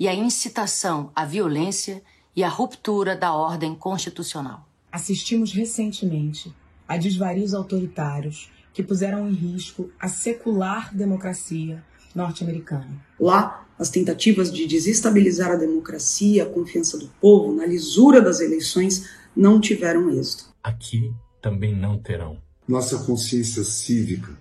e 0.00 0.08
a 0.08 0.14
incitação 0.14 1.12
à 1.14 1.26
violência 1.26 2.02
e 2.34 2.42
à 2.42 2.48
ruptura 2.48 3.14
da 3.14 3.34
ordem 3.34 3.74
constitucional. 3.74 4.66
Assistimos 4.90 5.52
recentemente 5.52 6.54
a 6.86 6.96
desvarios 6.96 7.52
autoritários 7.52 8.50
que 8.72 8.82
puseram 8.82 9.28
em 9.28 9.34
risco 9.34 9.90
a 10.00 10.08
secular 10.08 10.94
democracia 10.94 11.84
norte-americana. 12.14 13.04
Lá, 13.20 13.66
as 13.78 13.90
tentativas 13.90 14.50
de 14.50 14.66
desestabilizar 14.66 15.52
a 15.52 15.56
democracia, 15.56 16.44
a 16.44 16.48
confiança 16.48 16.98
do 16.98 17.08
povo 17.20 17.52
na 17.52 17.66
lisura 17.66 18.20
das 18.22 18.40
eleições 18.40 19.08
não 19.36 19.60
tiveram 19.60 20.10
êxito. 20.10 20.52
Aqui 20.62 21.12
também 21.42 21.76
não 21.76 21.98
terão. 21.98 22.40
Nossa 22.68 22.98
consciência 22.98 23.64
cívica 23.64 24.38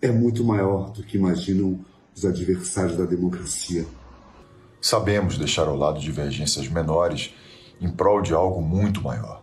é 0.00 0.08
muito 0.08 0.44
maior 0.44 0.92
do 0.92 1.02
que 1.02 1.16
imaginam 1.16 1.84
os 2.14 2.24
adversários 2.24 2.96
da 2.96 3.04
democracia. 3.04 3.84
Sabemos 4.80 5.36
deixar 5.36 5.66
ao 5.66 5.76
lado 5.76 5.98
divergências 5.98 6.68
menores 6.68 7.34
em 7.80 7.90
prol 7.90 8.22
de 8.22 8.32
algo 8.32 8.62
muito 8.62 9.02
maior 9.02 9.42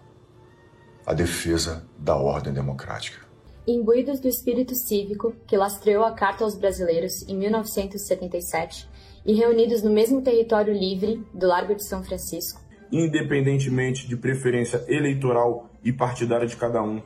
a 1.05 1.13
defesa 1.13 1.85
da 1.97 2.15
ordem 2.15 2.53
democrática. 2.53 3.25
Imbuídos 3.67 4.21
do 4.21 4.29
espírito 4.29 4.75
cívico 4.75 5.35
que 5.45 5.57
lastreou 5.57 6.05
a 6.05 6.13
Carta 6.13 6.45
aos 6.45 6.55
Brasileiros 6.55 7.27
em 7.27 7.35
1977 7.37 8.87
e 9.25 9.33
reunidos 9.33 9.83
no 9.83 9.91
mesmo 9.91 10.21
território 10.21 10.73
livre 10.73 11.21
do 11.33 11.47
Largo 11.47 11.75
de 11.75 11.83
São 11.83 12.01
Francisco, 12.01 12.61
independentemente 12.89 14.07
de 14.07 14.15
preferência 14.15 14.85
eleitoral 14.87 15.69
e 15.83 15.91
partidária 15.91 16.47
de 16.47 16.55
cada 16.55 16.81
um, 16.81 17.01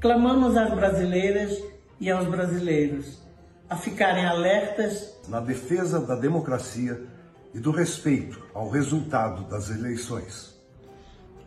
Clamamos 0.00 0.56
às 0.56 0.74
brasileiras 0.74 1.62
e 1.98 2.10
aos 2.10 2.26
brasileiros 2.28 3.18
a 3.68 3.76
ficarem 3.76 4.26
alertas 4.26 5.18
na 5.28 5.40
defesa 5.40 5.98
da 6.00 6.14
democracia 6.14 7.02
e 7.54 7.58
do 7.58 7.70
respeito 7.70 8.40
ao 8.52 8.68
resultado 8.68 9.48
das 9.48 9.70
eleições. 9.70 10.54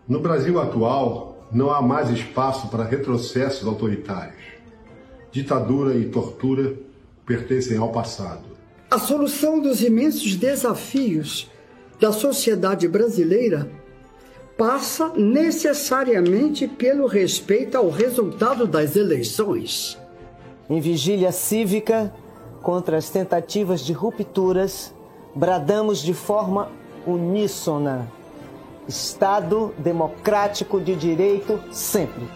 No 0.08 0.20
Brasil 0.20 0.60
atual, 0.60 1.48
não 1.52 1.70
há 1.70 1.82
mais 1.82 2.10
espaço 2.10 2.68
para 2.70 2.84
retrocessos 2.84 3.68
autoritários. 3.68 4.44
Ditadura 5.32 5.96
e 5.96 6.10
tortura 6.10 6.76
pertencem 7.26 7.78
ao 7.78 7.92
passado. 7.92 8.58
A 8.90 8.98
solução 8.98 9.62
dos 9.62 9.84
imensos 9.84 10.36
desafios 10.36 11.52
da 12.00 12.12
sociedade 12.12 12.88
brasileira 12.88 13.70
passa 14.60 15.14
necessariamente 15.16 16.68
pelo 16.68 17.08
respeito 17.08 17.78
ao 17.78 17.90
resultado 17.90 18.68
das 18.68 18.98
eleições. 18.98 19.98
Em 20.70 20.82
vigília 20.82 21.32
cívica 21.32 22.14
contra 22.62 22.98
as 22.98 23.10
tentativas 23.10 23.80
de 23.80 23.94
rupturas, 23.94 24.94
bradamos 25.34 26.00
de 26.00 26.14
forma 26.14 26.70
uníssona: 27.08 28.06
Estado 28.86 29.74
democrático 29.78 30.82
de 30.82 30.94
direito 30.94 31.58
sempre. 31.72 32.28